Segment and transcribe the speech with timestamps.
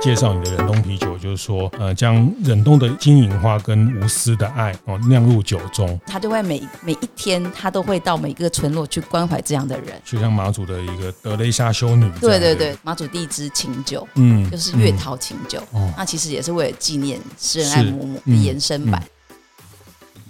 [0.00, 19.00] 介绍你的冷冻啤酒，就是说，呃，将冷冻的金银花跟无私的爱哦酿入酒中，他就会每每一天，他都会到每个村落去关怀这样的人，就像马祖的一个德雷莎修女，对对对，马祖第一支琴酒，嗯，就是月桃琴酒，嗯、那其实也是为了纪念诗人爱母母的延伸版。
[19.00, 19.10] 嗯嗯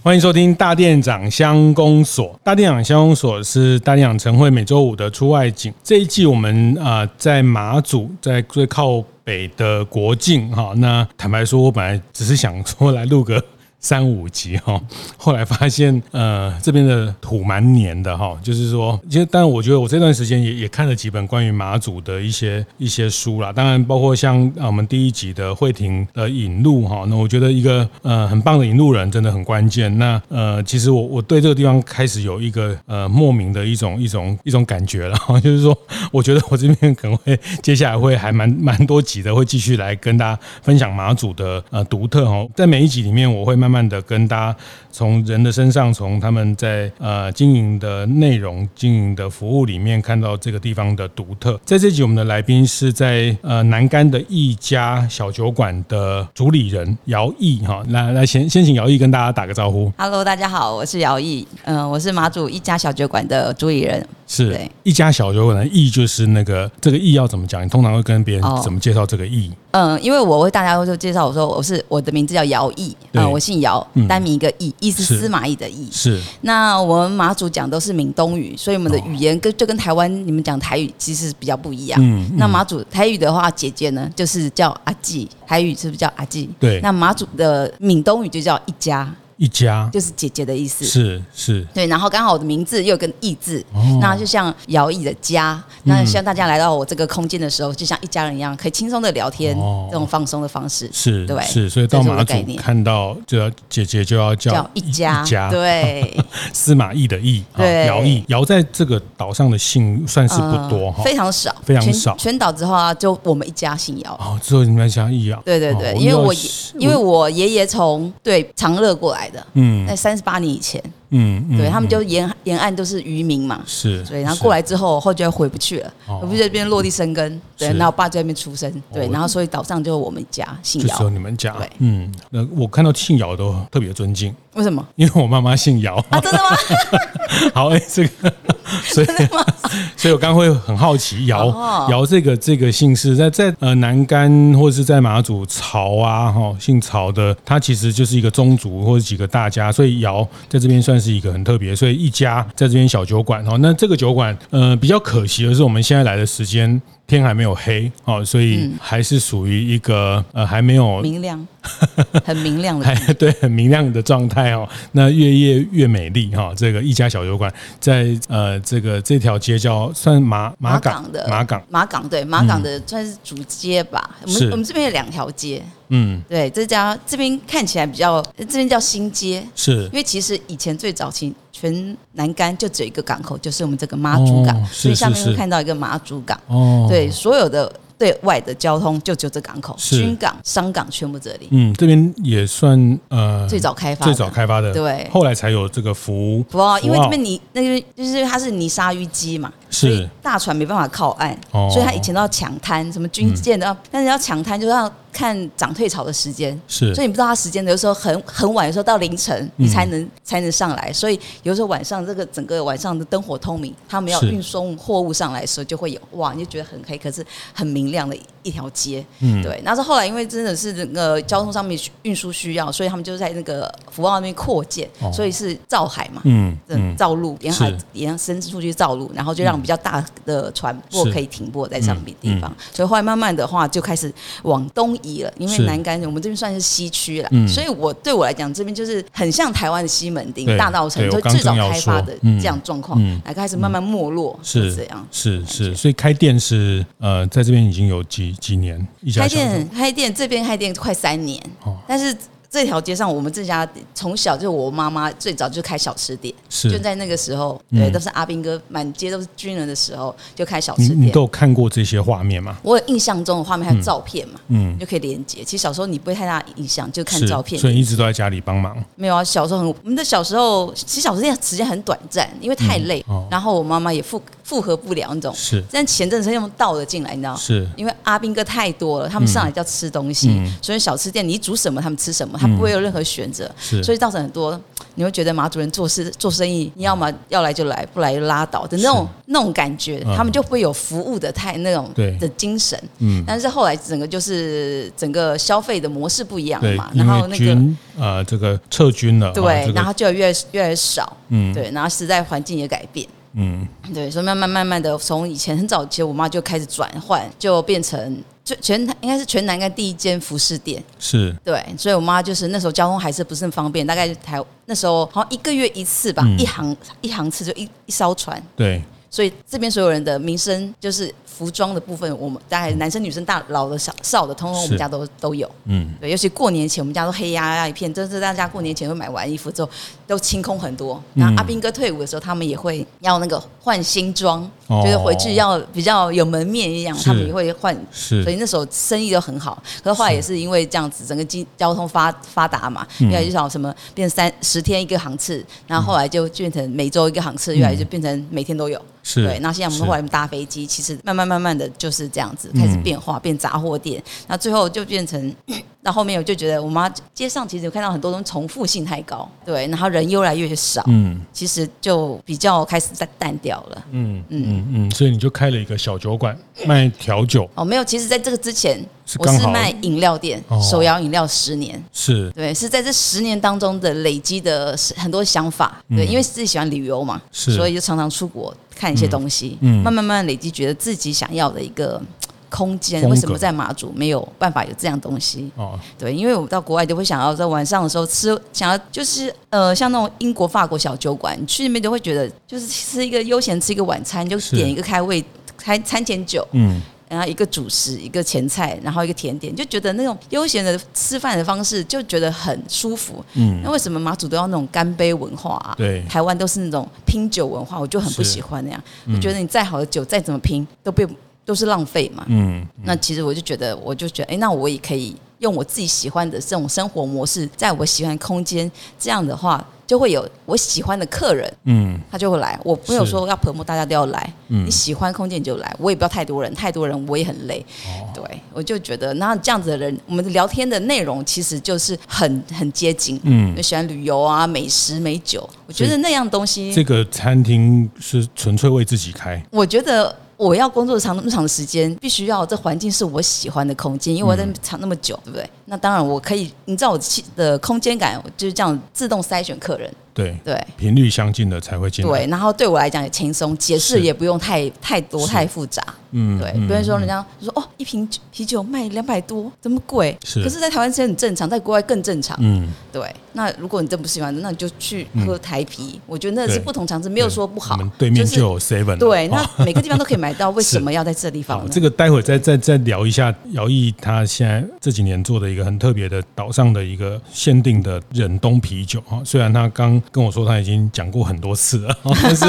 [0.02, 2.34] 欢迎收听大店长乡公所。
[2.42, 5.70] 大店长乡公所是大店长晨会每周五的出外景。
[5.84, 10.72] 这一季我们啊、在马祖，在最靠北的国境哈。
[10.78, 13.44] 那坦白说，我本来只是想说来录个。
[13.80, 14.78] 三五集哈，
[15.16, 29.98] 后来发现呃这边的土蛮黏的哈，就是说，其实但我觉得我这段时间也也看了几本关于马祖的一些一些书啦，当然包括像啊我们第一集的慧婷的引路哈，那我觉得一个呃很棒的引路人真的很关键。
[29.98, 35.74] 那呃其实我我对这个地方开始有一个呃莫名的一种一种一种感觉了， 就是说
[36.12, 43.69] 我觉得我这边可能会接下来会还蛮蛮多集的，会继续来跟大家分享马祖的呃独特哈，在每一集里面我会慢。
[43.70, 44.56] 慢慢的跟大家
[44.90, 51.58] 从人的身上，从他们在呃经营的内容、经营的服务里面，看到这个地方的独特。
[51.64, 57.80] 在这集，我们的来宾是在呃南干的一家小酒馆的主理人姚毅哈。
[57.90, 59.92] 来来，先先请姚毅跟大家打个招呼。
[59.96, 64.04] Hello，大家好，我是姚毅，嗯、呃，我是马祖一家小酒馆的主理人。
[64.26, 67.64] 是一家小酒馆的意，就是那个这个意要怎么讲？
[67.64, 69.50] 你通常会跟别人怎么介绍这个意？
[69.72, 75.88] 嗯，因为我为大家就介绍，我说我是我的名字叫姚毅啊，我姓姚，单名一个毅，毅是司马懿的义。
[75.90, 76.20] 是。
[76.42, 82.00] 那我们马祖讲都是闽东语，所以我们的语言跟就跟台湾你们讲台语其实比较不一样。
[82.02, 82.30] 嗯。
[82.36, 86.50] 那马祖台语的话，姐姐呢就是叫阿季，台语是不是叫阿季？
[86.58, 86.80] 对。
[86.80, 89.10] 那马祖的闽东语就叫一家。
[89.40, 89.88] 一家。
[89.90, 106.16] 就是姐姐的意思，是是，对，然后刚好我的名字又有个毅字，哦、那就像姚毅的家，嗯、那希望大家来到我这个空间的时候，就像一家人一样，可以轻松的聊天，哦、这种放松的方式，是，对，是，所以到马祖看到就要姐姐就要叫叫一家，一家，对，
[106.52, 116.34] 司马懿的懿， 对，姚毅，姚在这个岛上的姓算是不多哈、嗯，非常少，非常少，全岛之后啊，就我们一家姓姚，哦，之后你们家姓姚，对对对，因为我
[116.78, 120.16] 因为我爷爷从对长乐过来的，嗯，在三。
[120.16, 120.82] 十八年以前。
[121.12, 134.86] 嗯，对他们就沿沿岸都是渔民嘛，是，对，然后过来之后，后就回不去了，回不去这边落地生根，对，然后我爸在那边出生，对，然后所以岛上就是我们家姓姚，就你们家，对，嗯，那我看到姓姚都特别尊敬，为什么？
[134.94, 135.96] 因为我妈妈姓姚。
[136.10, 136.56] 啊，真的吗？
[137.54, 138.32] 好，哎，这个，
[138.94, 139.06] 所以，
[139.96, 151.00] 所以我刚刚会很好奇，姚姚这个这个姓氏在在呃南干或者是在马祖曹啊哈，姓曹的，他其实就是一个宗族或者几个大家，所以姚在这边算。
[151.00, 153.56] 是一个很特别，所以一家在这边小酒馆哦。
[153.62, 156.78] 那这个酒馆，呃，比较可惜的是，我们现在来的时间
[157.10, 161.46] 天还没有黑哦，所以还是属于一个呃还没有明亮，
[162.24, 164.68] 很明亮的，对，很明亮的状态哦。
[164.92, 166.54] 那越夜越美丽哈。
[166.56, 174.16] 这个一家小酒馆在呃这个这条街叫算马马港的马港马港对马港的算是主街吧。
[174.22, 175.60] 我们我们这边有两条街。
[175.90, 186.40] 嗯，对，这家这边看起来比较，这边叫新街，是因为其实以前最早期全南竿就只有一个港口，就是我们这个妈祖港，哦、所以下面会看到一个妈祖港。
[186.46, 187.70] 哦，对，所有的。
[188.00, 191.48] 对外的交通就就这港口，军港、商港全部这里。
[191.50, 194.72] 嗯，这边也算呃最早开发、最早开发的。
[194.72, 199.80] 对，后来才有这个福福澳，因为这边泥那个就是它是泥沙淤积嘛，是。
[199.80, 204.90] 所以大船没办法靠岸，哦、所以它以前都要抢滩，什么军舰都要，嗯、但是要抢滩就要。
[205.12, 219.60] 看涨退潮的时间，是，所以你不知道它时间，有时候很很晚，有时候到凌晨你才能、嗯、才能上来，所以有时候晚上这个整个晚上的灯火通明，他们要运送货物上来的时候就会有哇，你就觉得很黑，可是很明量的一条街，嗯，对。
[219.64, 226.58] 那是后来因为真的是那个交通上面运输需要，所以他们就在那个福澳那边扩建，哦、所以是造海嘛，嗯，
[226.96, 234.12] 造陆沿海沿伸出去造路，然后就让比较大的船舶可以停泊在上面地方，所以后来慢慢的话就开始
[234.42, 235.20] 往东移。
[235.20, 252.16] 了，因为南竿我们这边算是西区了，嗯、所以我对我来讲，这边就是很像台湾的西门町、大道城，就最早开发的这样状况，来、嗯、开始慢慢没落，嗯、是这样，是是，所以开店是呃，在这边已经有几几年，一家开店开店这边开店快三年，哦、但是。
[252.50, 261.00] 这条街上，我们这家从小就我妈妈最早就开小吃店，是就在那个时候，对，嗯、都是阿兵哥满街都是军人的时候就开小吃店。
[261.00, 262.58] 你，你都有看过这些画面吗？
[262.64, 265.44] 我有印象中的画面还有照片嘛，嗯，就可以连接。
[265.44, 267.60] 其实小时候你不会太大印象，就看照片。
[267.60, 268.76] 所以一直都在家里帮忙。
[268.96, 273.04] 没有啊，小时候很我们的小时候，其实小吃店时间很短暂，因为太累。
[273.08, 275.62] 嗯哦、然后我妈妈也负负荷不了那种，是。
[275.70, 282.39] 但前阵子用倒了进来，你知道是因为阿兵哥太多了，他们上来就要吃东西，嗯、所以小吃店你煮什么他们吃什么。
[282.40, 284.58] 他不会有任何选择，嗯、所以造成很多
[284.94, 292.80] 你会觉得马主任做事做生意，你要么要来就来，不来就拉倒的那种那种感觉，嗯、他们就会有服务的太那种的精神。
[292.98, 297.58] 嗯，但是后来整个就是整个消费的模式不一样了嘛，然后那个
[297.98, 308.22] 呃这个撤军了，对，然后就越越来越少，嗯，对，然后时代环境也改变，嗯，对，所以慢慢慢慢的从以前很早期，我妈就开始转换，就变成。
[308.44, 321.12] 全应该是全南该第一间服饰店，是对，所以我妈就是那时候交通还是不是很方便，大概台那时候好像一个月一次吧，嗯、一行一行次就一一艘船，对，所以这边所有人的民生就是。
[321.40, 325.50] 服装的部分，我们大概男生女生大老的小少的，通通我们家都都有。
[325.64, 329.70] 嗯，对，尤其过年前，我们家都黑压压一片，就是大家过年前会买完衣服之后
[330.06, 331.02] 都清空很多。
[331.14, 334.50] 然后阿兵哥退伍的时候，他们也会要那个换新装，哦、
[334.82, 337.76] 就是回去要比较有门面一样，他们也会换。
[337.92, 339.62] 是，所以那时候生意都很好。
[339.84, 340.40] 可是后来也是。
[340.40, 348.80] 因为这样子，整个经交通发发达嘛，越来越少什么变三十天一个航次，然后后来就变成每周一个航次，越来就变成每天都有。
[349.02, 349.26] 是。
[349.26, 355.34] 对，那现在我们后来搭飞机，其实慢慢慢慢的就是这样子开始变化，变杂货店，那最后就变成，
[355.82, 366.36] 到后面我就觉得我妈街上其实有看到很多东西重复性太高，对，然后人越来越少，嗯，其实就比较开始在淡掉了，嗯嗯嗯嗯，所以你就开了一个小酒馆
[366.66, 367.48] 卖调酒。
[367.54, 368.78] 哦，没有，其实在这个之前
[369.18, 372.30] 我是卖饮料店，手摇饮料十年，是。
[372.30, 378.54] 对，是在这十年当中的累积的很多想法，对，因为自己喜欢旅游嘛，是，所以就常常出国。
[378.72, 382.00] 看一些东西，嗯，慢慢慢慢累积，觉得自己想要的一个
[382.50, 383.08] 空间。
[383.08, 385.50] 为什么在马祖没有办法有这样东西？
[385.56, 395.24] 哦，对，因为我到国外都会想要在晚上的时候吃，想要就是呃，像那种英国、法国小酒馆，你去那边都会觉得就是吃一个悠闲吃一个晚餐，就点一个开胃
[395.56, 396.82] 开餐前酒，嗯。
[397.10, 403.14] 然后一个主食，一个前菜，然后一个甜点，就觉得那种悠闲的吃饭的方式，就觉得很舒服。
[403.34, 405.74] 嗯，那为什么马祖都要那种干杯文化啊？
[405.76, 408.80] 对，台湾都是那种拼酒文化，我就很不喜欢那样。
[409.12, 411.04] 我觉得你再好的酒，再怎么拼，都被
[411.44, 412.24] 都是浪费嘛。
[412.28, 419.64] 嗯，那其实我就觉得，我就觉得，哎，那我也可以用我自己喜欢的这种生活模式，在我喜欢的空间，这样的话。
[419.90, 422.56] 就会有我喜欢的客人，嗯，他就会来。
[422.62, 427.66] 我没有说要 promote 大家都要来，嗯，你喜欢空间你就来，我也不要太多人，太多人我也很累。
[427.86, 436.72] 哦，对，我就觉得那这样子的人，我们聊天的内容其实就是很很接近，嗯，就喜欢旅游啊，美食美酒，我觉得那样东西。
[436.72, 440.14] 这个餐厅是纯粹为自己开，我觉得。
[440.40, 445.50] 我要工作长那么长的时间，必须要这环境是我喜欢的空间，因为我在长那么久，对不对？
[445.66, 447.00] 那当然我可以，你知道我
[447.36, 449.92] 的空间感就是这样自动筛选客人。
[450.12, 452.10] 对对，频率相近的才会进来。
[452.10, 455.82] 对，然后对我来讲也轻松，解释也不用太太多太复杂。
[456.12, 456.50] 嗯，对。
[456.52, 460.16] 比如说人家说哦，一瓶啤酒卖两百多，这么贵？
[460.24, 460.42] 是。
[460.42, 462.36] 可是，在台湾是很正常，在国外更正常。
[462.40, 463.02] 嗯，对。
[463.32, 466.00] 那如果你真不喜欢，那你就去喝台啤。
[466.08, 467.78] 我觉得那是不同场次，没有说不好。
[467.96, 468.98] 对面就有 seven。
[468.98, 471.64] 对，那每个地方都可以买到， 为什么要在这地方？
[471.70, 479.22] 这个待会再再再聊一下，姚毅他现在这几年做的一个很特别的岛上的一个限定的忍冬啤酒啊。
[479.24, 480.80] 虽然他刚跟我说他已经。
[480.92, 482.44] 讲过很多次了， 但是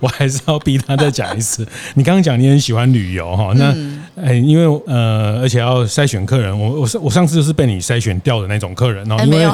[0.00, 1.66] 我还是要逼他再讲一次。
[1.94, 3.74] 你刚刚讲你很喜欢旅游哈，那
[4.22, 9.48] 哎，因为呃，而且要筛选客人，我我上我上次就是被你筛选掉的那种客人哦，因为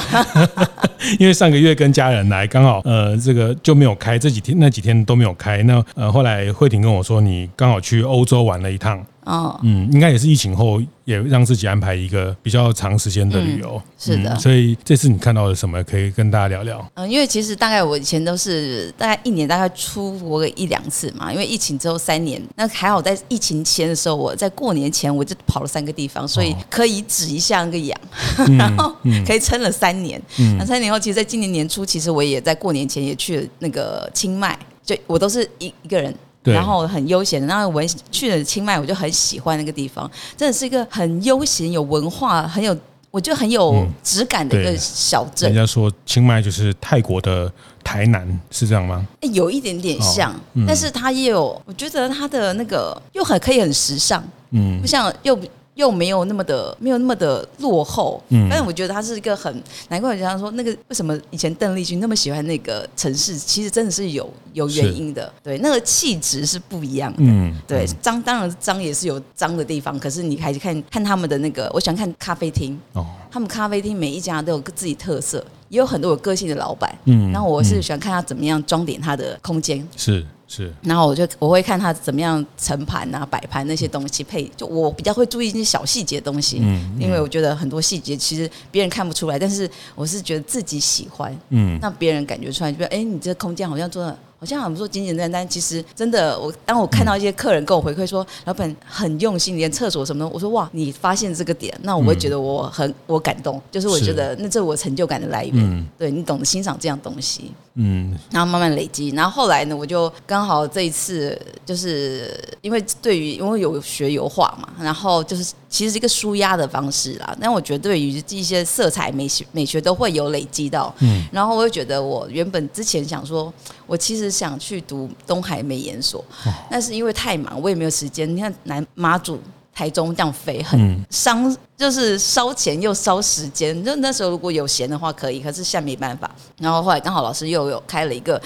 [1.19, 5.63] 因为上个月跟家人来，刚好呃这个就没有开，这几天那几天都没有开。
[5.65, 9.05] 那呃后来慧婷跟我说，你刚好去欧洲玩了一趟。
[9.25, 14.39] 哦，嗯，应该也是疫情后也让自己安排一个比较长时间的旅游，嗯，是的，嗯。
[14.39, 16.87] 所以这次你看到了什么，可以跟大家聊聊？
[16.95, 27.99] 嗯，因为其实大概我以前都是大概一年大概出国个一两次嘛，因为疫情之后三年，那还好在疫情前的时候，我在过年前我就跑了三个地方，所以可以止一下那个痒，
[28.39, 28.95] 嗯， 然后
[29.27, 30.21] 可以撑了三年。
[30.39, 36.15] 嗯，那三年后，其实在今年年初，其实我也在过年前也去了那个清迈，就我都是一一个人。
[36.53, 42.77] 然后很悠闲，然后我去了清迈，我就很喜欢那个地方，真的是一个很悠闲、有文化、很有，
[43.11, 45.49] 我觉得很有质感的一个小镇。
[45.49, 47.51] 人家说清迈就是泰国的
[47.83, 49.07] 台南，是这样吗？
[49.33, 55.39] 有一点点像，哦嗯、但是它也有，我觉得它的那个又很可以很时尚，嗯，不像又
[55.75, 58.23] 又没有那么的没有那么的落后。
[58.29, 65.33] 嗯，但是我觉得他是一个很难怪，人家说那个为什么以前邓丽君那么喜欢那个城市，其实真的是有有原因的。
[65.43, 67.19] 对，那个气质是不一样的。
[67.21, 72.79] 嗯，对，脏当然脏也是有脏的地方，可是你还是看看他们的那个，我喜欢看咖啡厅。
[72.93, 76.97] 哦，他们咖啡厅每一家都有自己特色，也有很多有个性的老板。
[77.07, 79.87] 嗯，然后我是喜欢看他怎么样装点他的空间。
[79.97, 80.25] 是。
[80.47, 94.19] 是，然后我就我会看他怎么样盛盘啊、摆盘那些东西配，就我比较会注意一些小细节的东西，嗯，因为我觉得很多细节其实别人看不出来，但是我是觉得自己喜欢，嗯，让别人感觉出来，就哎，你这空间好像做的。
[94.45, 105.55] 好像我们说简简单单，其实真的，我当我看到一些客人跟我回馈说，嗯、老板很用心，连厕所什么的，我说哇，你发现这个点，那我会觉得我很、嗯、我感动，就是我觉得那这是我成就感的来源。
[105.57, 117.37] 嗯、对，你懂得欣赏这样东西，嗯，然后慢慢累积，然后后来呢，我就刚好这一次就是因为对于因为有学油画嘛，然后就是其实是一个舒压的方式啦。
[117.41, 123.51] 但我觉得对于一些色彩美学美学都会有累积到，嗯，然后我又觉得我原本之前想说，
[123.87, 124.35] 我其实。
[124.35, 126.25] 想去读东海美研所，
[126.69, 128.29] 但是因为太忙，我也没有时间。
[128.29, 129.39] 你看，南马祖、
[129.75, 131.55] 台中这样飞，很伤。
[131.77, 136.31] 就是烧钱又烧时间，就那时候如果有闲的话可以，可是现在没办法。
[136.61, 138.41] 然后后来刚好老师又有开了一个，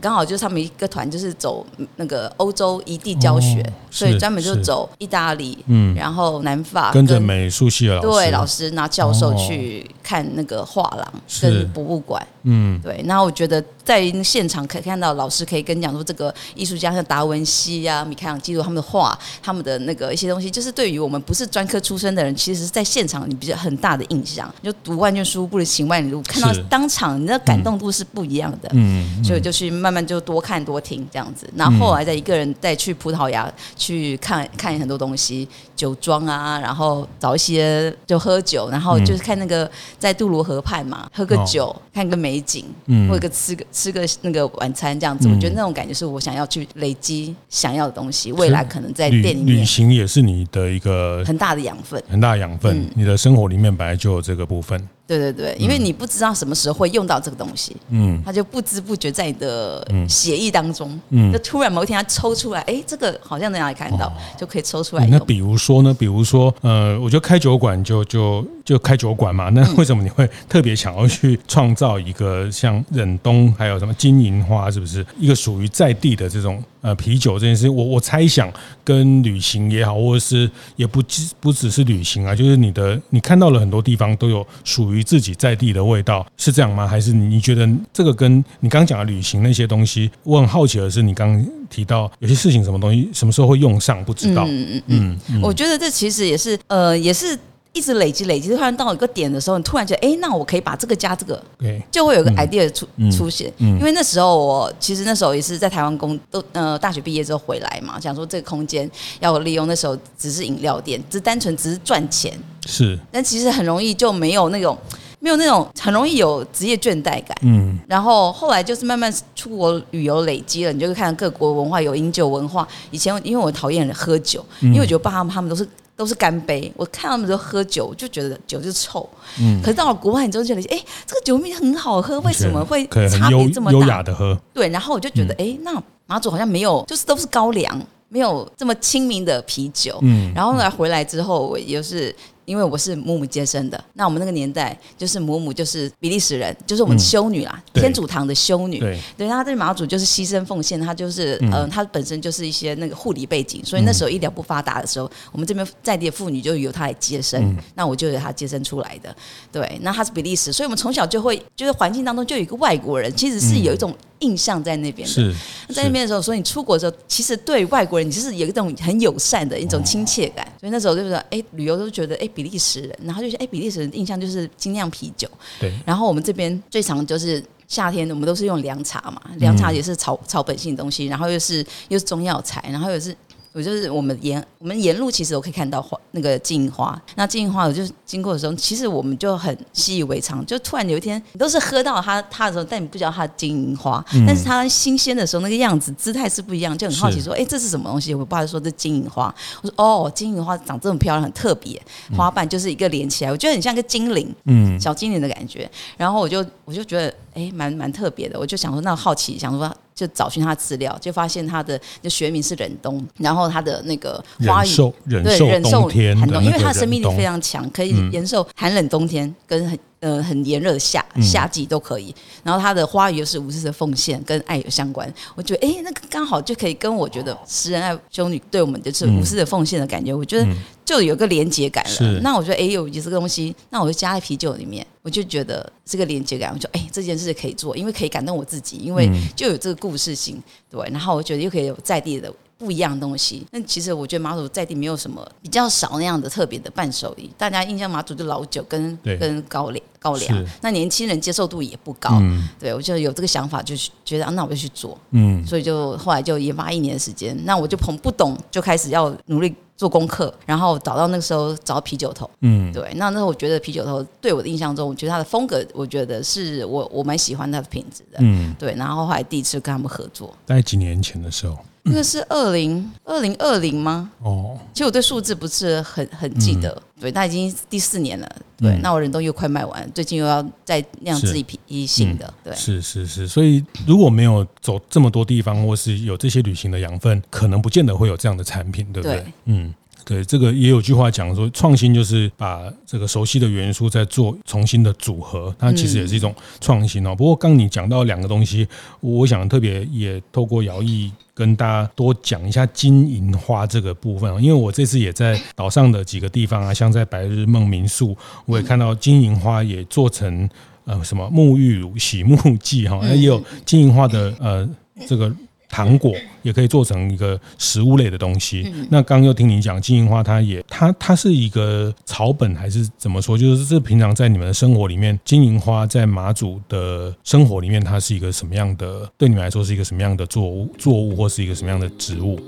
[0.00, 1.64] 刚好就是他们一个团就是走
[1.96, 13.04] 那个欧洲一地教学，哦、所以专门就走意大利，嗯，然后南法跟着美术系的老师，对老师拿教授去看那个画廊跟博物馆，嗯，对。
[13.06, 22.60] 然后我觉得在现场可以看到老师可以跟你讲说，这个艺术家像达文西呀、啊、米开朗基罗他们的画，他们的那个一些东西，就是对于我们不是专科出身的人，其实。
[22.70, 26.22] 在现场，你比较很大的印象，就读万卷书不如行万里路。
[26.22, 28.68] 看到当场，你的感动度是不一样的。
[28.74, 31.50] 嗯，嗯，所以就去慢慢就多看多听这样子。
[31.56, 39.68] 然后后来再一个人再去葡萄牙去看看很多东西，酒庄啊，然后找一些就喝酒，然后就是看那个
[39.98, 45.26] 在杜罗河畔嘛，喝个酒，哦、看个美景，嗯，或者吃个吃个那个晚餐这样子。
[45.26, 52.78] 嗯、我觉得那种感觉是我想要去累积想要的东西，未来可能在店里面旅行也是你的一个很大的养分，很大的养分。
[52.78, 54.86] 嗯，你的生活里面本来就有这个部分。
[55.18, 65.04] 对对对，因为你不知道什么时候会用到这个东西，嗯，它就不知不觉在你的血液当中，嗯，就突然某一天它抽出来，哎，这个好像在哪里看到，哦、就可以抽出来。
[65.06, 65.92] 那比如说呢？
[65.98, 69.48] 比如说，呃，我觉得开酒馆就就就开酒馆嘛。
[69.50, 77.68] 那为什么你会特别想要去创造一个像忍冬还有什么金银花，是不是一个属于在地的这种呃啤酒这件事？
[77.68, 78.48] 我我猜想
[78.90, 85.04] 跟旅行也好，或者是也不只不只是旅行啊，就是你的你看到了很多地方都有属于。
[85.10, 86.86] 自己在地的味道是这样吗？
[86.86, 90.08] 还是你觉得这个跟你刚讲的旅行那些东西？
[90.22, 94.44] 我很好奇的是，你刚提到有些事情，什么东西什么时候会用上，不知道。
[94.46, 97.36] 嗯嗯嗯嗯，我觉得这其实也是呃，也是
[97.72, 102.86] 一直累积累积，突然到一个点的时候，你突然觉得，哎，那我可以把这个加这个，对，就会有个 idea 出
[103.16, 103.52] 出现。
[103.58, 112.36] 因为那时候我其实那时候也是在台湾工都呃大学毕业之后回来嘛，想说这个空间要我利用，那时候只是饮料店，只单纯只是赚钱。
[112.66, 114.76] 是，但其实很容易就没有那种，
[115.18, 117.36] 没有那种，很容易有职业倦怠感。
[117.42, 122.66] 嗯，然后后来就是慢慢出国旅游累积了，你就会看各国文化，有饮酒文化。
[122.90, 125.66] 以前因为我讨厌喝酒，因为我觉得爸他们他们都是
[126.00, 129.06] 都是干杯，我看他们都喝酒，就觉得酒就臭。
[129.38, 133.78] 嗯，可是到了国外，你就觉得，哎，这个酒米很好喝，为什么会差别这么大？
[133.78, 134.34] 优雅的喝。
[134.54, 135.70] 对，然后我就觉得，哎，那
[136.06, 137.78] 马祖好像没有，就是都是高粱，
[138.08, 139.98] 没有这么亲民的啤酒。
[140.00, 142.16] 嗯，然后呢，回来之后，我也是。
[142.50, 148.80] 因为我是母母接生的，那我们那个年代就是母母就是比利时人，就是我们修女啦，嗯、天主堂的修女。
[148.80, 159.14] 对，对，她对马祖就是牺牲奉献，她就是嗯、呃，她本身就是一些那个护理背景，所以那时候医疗不发达的时候，我们这边在地的妇女就由她来接生，嗯、那我就由她接生出来的。
[159.52, 165.12] 对，那她是比利时，所以我们从小就会就是环境当中就有一个外国人，其实是有一种印象在那边的。
[165.12, 165.34] 是，
[165.68, 172.26] 在那边的时候，所以你出国的时候，其实对外国人你就是有一种很友善的一种亲切感，哦、所以那时候就是哎，旅游都觉得哎。
[172.32, 175.28] 比利时人，然后就是哎，比利时人印象就是精酿啤酒。
[175.58, 183.14] 对，然后我们这边最常就是夏天，我们都是用凉茶嘛，凉茶也是草草本性的东西，然后又是又是中药材，然后又是。
[183.52, 198.14] 我就是我们沿我们沿路其实我可以看到花那个金银花，那金银花我就是经过的时候，其实我们就很习以为常，就突然有一天你都是喝到它它的时候，但你不知道它的金银花，嗯、但是它新鲜的时候那个样子姿态是不一样，就很好奇说，哎是，这是什么东西？
[198.14, 201.80] 我爸就说这金银花，我说哦，金银花长这么漂亮，很特别，
[202.16, 209.74] 花瓣就是一个连起来，我觉得很像个精灵，嗯，小精灵的感觉，然后我就我就觉得哎，蛮蛮特别的，我就想说那好奇，想说。
[210.00, 214.68] 就找寻他的资料，就发现他的就学名是忍冬，然后他的那个花语
[215.04, 219.78] 忍受忍受冬天寒冬，因为他的生命力非常强，可以忍受寒冷冬天跟很。
[220.00, 222.14] 呃，很炎热的夏夏季都可以，嗯、
[222.44, 225.12] 然后它的花语又是无私的奉献，跟爱有相关。
[225.34, 230.48] 我觉得，哎，那个刚好就可以跟我觉得诗人爱修女对我们就是无私的奉献的感觉，嗯、我觉得
[230.86, 231.96] 就有个连接感了。
[232.00, 240.80] 嗯、那我觉得，哎，有有这个东西，那我就加在啤酒里面，我就觉得这个连接感，我就哎，这件事可以做，因为可以感动我自己，因为就有这个故事性，对。
[240.90, 242.32] 然后我觉得又可以有在地的。
[242.60, 247.32] 不一样的东西，那其实我觉得马祖在地没有什么比较少那样的特别的伴手礼。
[247.38, 252.10] 大家印象马祖就老酒跟跟高粱高粱，那年轻人接受度也不高。
[252.20, 253.74] 嗯、对我就有这个想法，就
[254.04, 254.98] 觉得啊，那我就去做。
[255.12, 257.34] 嗯，所以就后来就研发一年的时间。
[257.46, 262.28] 那我就从不懂就开始要努力做功课，然后找到那个时候找到啤酒头。
[262.40, 268.18] 嗯，对，那那时候我觉得啤酒头对我的印象中，我觉得它的风格，我觉得是我我蛮喜欢它的品质的。
[268.20, 271.56] 嗯，对，然后后来第一次跟他们合作，大概几年前的时候。
[271.82, 274.10] 那个是二零二零二零吗？
[274.22, 276.70] 哦，其实我对数字不是很很记得。
[276.96, 278.36] 嗯、对，那已经第四年了。
[278.58, 282.26] 对，嗯、那我人都又快卖完，最近又要再酿制一批新的。
[282.26, 283.26] 嗯、对，是是是。
[283.26, 289.18] 所以如果没有走这么多地方，或是有这些旅行的养分，可能不见得会有这样的产品，对不对？
[289.18, 289.74] 对嗯。
[290.04, 297.14] 对，这个也有句话讲说，创新就是把这个熟悉的元素再做重新的组合，它其实也是一种创新哦。
[297.14, 298.66] 不过刚你讲到两个东西，
[299.00, 308.16] 我想特别也透过姚毅跟大家多讲一下金银花这个部分，因为我这次也在岛上的几个地方啊，像在白日梦民宿，
[308.46, 310.48] 我也看到金银花也做成
[310.84, 314.68] 呃什么沐浴乳、洗沐剂哈，那也有金银花的呃
[315.06, 315.32] 这个。
[315.70, 316.12] 糖果
[316.42, 318.70] 也可以做成一个食物类的东西。
[318.90, 323.38] 那刚刚又听你讲金银花，它也它它是一个草本还是怎么说？
[323.38, 329.08] 就是这平常在你们的生活里面，金银花在马祖的生活里面，它是一个什么样的？
[329.16, 330.68] 对你们来说是一个什么样的作物？
[330.76, 332.38] 作物或是一个什么样的植物？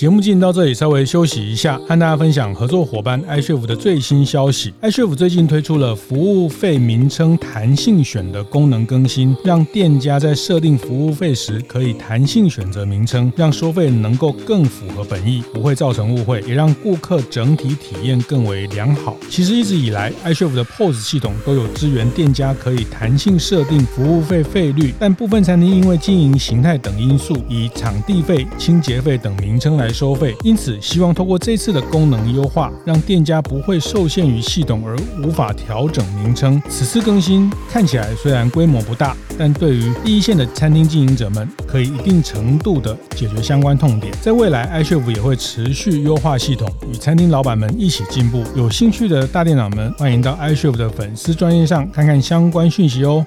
[0.00, 4.72] 节目进行到这里，稍微休息一下，和大家分享合作伙伴 i s h i f 的最新消息。
[4.80, 19.14] i s h i f 最近推出了服务费名称弹性选的功能更新，让店家在设定服务费时可以弹性选择名称，让收费能够更符合本意，不会造成误会，也让顾客整体体验更为良好。
[19.28, 36.60] 其实一直以来 i s h i f 的 POS 系统都有支援店家可以弹性设定服务费费率，但部分餐厅因为经营形态等因素，以场地费、清洁费等名称来收费，因此希望透过这次的功能优化，让店家不会受限于系统而无法调整名称。
[36.68, 44.12] 此次更新看起来虽然规模不大，但对于第一线的餐厅经营者们，可以一定程度的解决相关痛点。
[44.20, 48.44] 在未来，iChef 也会持续优化系统，与餐厅老板们一起进步。
[48.54, 53.24] 有兴趣的大店长们，欢迎到 iChef 的粉丝专页上看看相关讯息哦。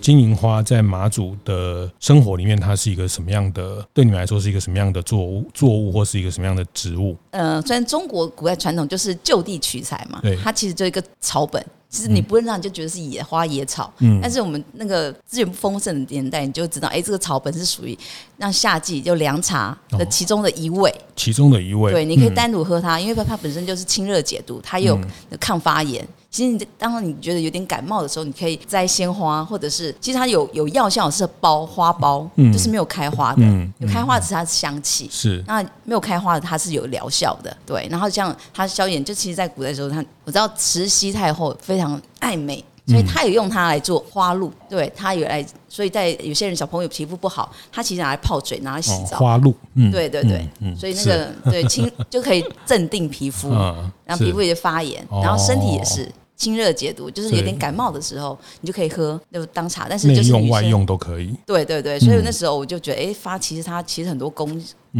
[0.00, 3.86] 金银花在马祖的生活里面，它是一个什么样的？
[3.92, 5.44] 对你们来说是一个什么样的作物？
[5.52, 7.16] 作物或是一个什么样的植物？
[7.30, 11.64] 呃，虽然中国古代传统就是就地取材嘛，对，它其实就一个草本。
[11.88, 13.90] 其实你不认识，你就觉得是野花野草。
[14.00, 17.96] 嗯，但是我们那个资源不丰盛的年代，你就知道，哎，这个草本是属于
[18.36, 20.92] 让夏季就凉茶的其中的一味。
[21.14, 21.92] 其中的一味。
[21.92, 24.98] 对，你可以单独喝它，因为它本身就是清热解毒，它有
[25.38, 26.06] 抗发炎。
[26.36, 33.42] 其实你当你觉得有点感冒的时候，你可以摘鲜花，或者是其实它有有药效，是包花苞，就是没有开花的。
[33.78, 37.56] 有开花的是它的香气，是那没有开花的它是有疗效的。
[37.64, 44.52] 对，然后像它消炎，就其实，在古代的时候，它我知道慈禧太后非常爱美，所以她也用它来做花露。
[44.68, 49.16] 对，她也来，所以在有些人小朋友皮肤不好，她其实拿来泡水，拿来洗澡。
[49.16, 50.46] 花露，嗯，对对对，
[50.78, 53.50] 所以那个对清就可以镇定皮肤，
[54.04, 56.06] 然后皮肤也发炎，然后身体也是。
[56.36, 59.86] 清热解毒，就是有点感冒的时候，你就可以喝，就当茶。
[59.88, 61.34] 但是就是内用外用都可以。
[61.46, 64.48] 对对对，所以那时候我就觉得，哎，发其实它其实很多功